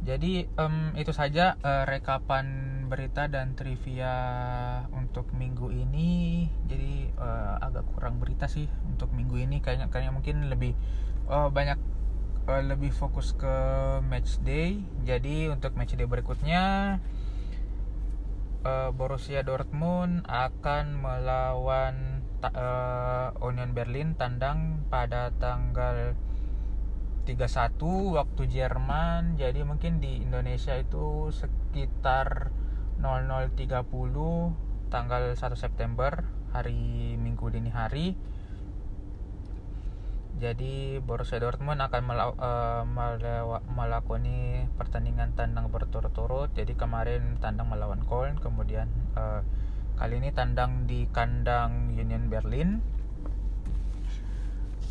Jadi 0.01 0.49
um, 0.57 0.97
itu 0.97 1.13
saja 1.13 1.61
uh, 1.61 1.85
rekapan 1.85 2.45
berita 2.89 3.29
dan 3.29 3.53
trivia 3.53 4.17
untuk 4.97 5.29
minggu 5.37 5.69
ini. 5.69 6.49
Jadi 6.65 7.13
uh, 7.21 7.61
agak 7.61 7.85
kurang 7.93 8.17
berita 8.17 8.49
sih 8.49 8.65
untuk 8.89 9.13
minggu 9.13 9.37
ini 9.37 9.61
kayaknya 9.61 9.93
kayaknya 9.93 10.17
mungkin 10.17 10.49
lebih 10.49 10.73
uh, 11.29 11.53
banyak 11.53 11.77
uh, 12.49 12.63
lebih 12.65 12.89
fokus 12.89 13.37
ke 13.37 13.55
match 14.09 14.41
day. 14.41 14.81
Jadi 15.05 15.53
untuk 15.53 15.77
match 15.77 15.93
day 15.93 16.09
berikutnya 16.09 16.97
uh, 18.65 18.89
Borussia 18.93 19.41
Dortmund 19.41 20.25
akan 20.29 21.01
melawan 21.01 22.25
uh, 22.43 23.33
Union 23.41 23.73
Berlin 23.73 24.13
tandang 24.17 24.85
pada 24.89 25.33
tanggal 25.37 26.17
31 27.25 28.17
waktu 28.17 28.41
Jerman. 28.49 29.37
Jadi 29.37 29.61
mungkin 29.61 30.01
di 30.01 30.25
Indonesia 30.25 30.73
itu 30.77 31.29
sekitar 31.29 32.49
00.30 33.01 33.57
tanggal 34.91 35.23
1 35.33 35.37
September 35.57 36.25
hari 36.51 37.15
Minggu 37.15 37.47
dini 37.47 37.71
hari 37.71 38.13
jadi 40.39 41.03
Borussia 41.03 41.37
Dortmund 41.43 41.83
akan 41.83 42.01
uh, 42.07 42.83
melakoni 43.67 44.65
pertandingan 44.79 45.35
tandang 45.35 45.67
berturut-turut. 45.69 46.55
Jadi 46.55 46.73
kemarin 46.73 47.37
tandang 47.43 47.67
melawan 47.67 48.01
Köln, 48.07 48.39
kemudian 48.39 48.87
uh, 49.19 49.43
kali 49.99 50.17
ini 50.17 50.31
tandang 50.31 50.87
di 50.87 51.05
kandang 51.11 51.91
Union 51.93 52.31
Berlin. 52.31 52.81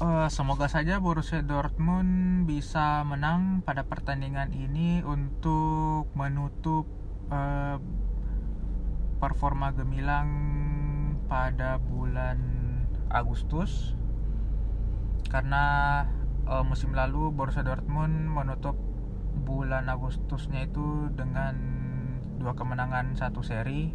Uh, 0.00 0.32
semoga 0.32 0.64
saja 0.64 0.96
Borussia 0.96 1.44
Dortmund 1.44 2.48
bisa 2.48 3.04
menang 3.04 3.60
pada 3.60 3.84
pertandingan 3.84 4.52
ini 4.56 5.04
untuk 5.04 6.08
menutup 6.16 6.88
performa 9.22 9.70
gemilang 9.70 10.26
pada 11.30 11.78
bulan 11.78 12.42
Agustus 13.06 13.94
karena 15.30 15.62
uh, 16.50 16.66
musim 16.66 16.92
lalu 16.92 17.30
Borussia 17.30 17.62
Dortmund 17.62 18.28
menutup 18.28 18.74
bulan 19.46 19.86
Agustusnya 19.86 20.66
itu 20.66 21.08
dengan 21.14 21.54
dua 22.42 22.58
kemenangan 22.58 23.14
satu 23.14 23.40
seri. 23.40 23.94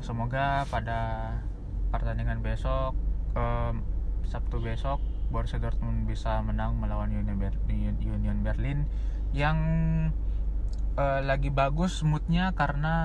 Semoga 0.00 0.64
pada 0.72 1.28
pertandingan 1.92 2.40
besok 2.40 2.96
um, 3.36 3.84
Sabtu 4.24 4.64
besok 4.64 4.96
Borussia 5.28 5.60
Dortmund 5.60 6.08
bisa 6.08 6.40
menang 6.40 6.80
melawan 6.80 7.12
Union, 7.12 7.36
Ber 7.36 7.52
Union 8.00 8.40
Berlin 8.40 8.88
yang 9.36 9.58
uh, 10.96 11.20
lagi 11.20 11.52
bagus 11.52 12.00
moodnya 12.00 12.54
karena 12.56 12.96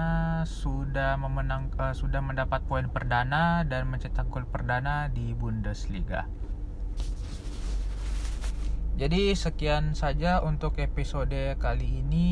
sudah 0.48 1.20
memenang 1.20 1.74
uh, 1.76 1.92
sudah 1.92 2.24
mendapat 2.24 2.64
poin 2.70 2.88
perdana 2.88 3.68
dan 3.68 3.90
mencetak 3.90 4.30
gol 4.32 4.46
perdana 4.48 5.10
di 5.12 5.36
Bundesliga. 5.36 6.30
Jadi 9.00 9.32
sekian 9.32 9.96
saja 9.96 10.44
untuk 10.44 10.76
episode 10.76 11.56
kali 11.56 12.04
ini. 12.04 12.32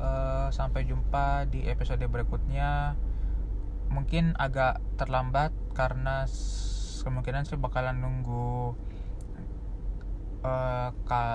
Uh, 0.00 0.48
sampai 0.48 0.88
jumpa 0.88 1.44
di 1.44 1.68
episode 1.68 2.00
berikutnya. 2.08 2.96
Mungkin 3.92 4.32
agak 4.40 4.80
terlambat 4.96 5.52
karena 5.76 6.24
kemungkinan 7.04 7.44
sih 7.44 7.60
bakalan 7.60 8.00
nunggu 8.00 8.80
uh, 10.40 10.88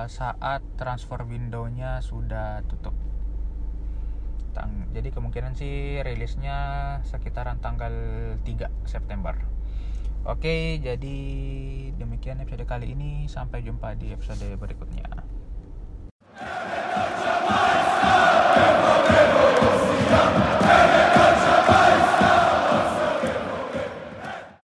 saat 0.10 0.66
transfer 0.82 1.22
windownya 1.30 2.02
sudah 2.02 2.66
tutup. 2.66 2.98
Jadi 4.98 5.14
kemungkinan 5.14 5.54
sih 5.54 6.02
rilisnya 6.02 6.58
sekitaran 7.06 7.62
tanggal 7.62 7.94
3 8.42 8.90
September. 8.90 9.53
Oke, 10.24 10.80
jadi 10.80 11.18
demikian 12.00 12.40
episode 12.40 12.64
kali 12.64 12.96
ini. 12.96 13.28
Sampai 13.28 13.60
jumpa 13.60 13.92
di 14.00 14.16
episode 14.16 14.56
berikutnya. 14.56 15.04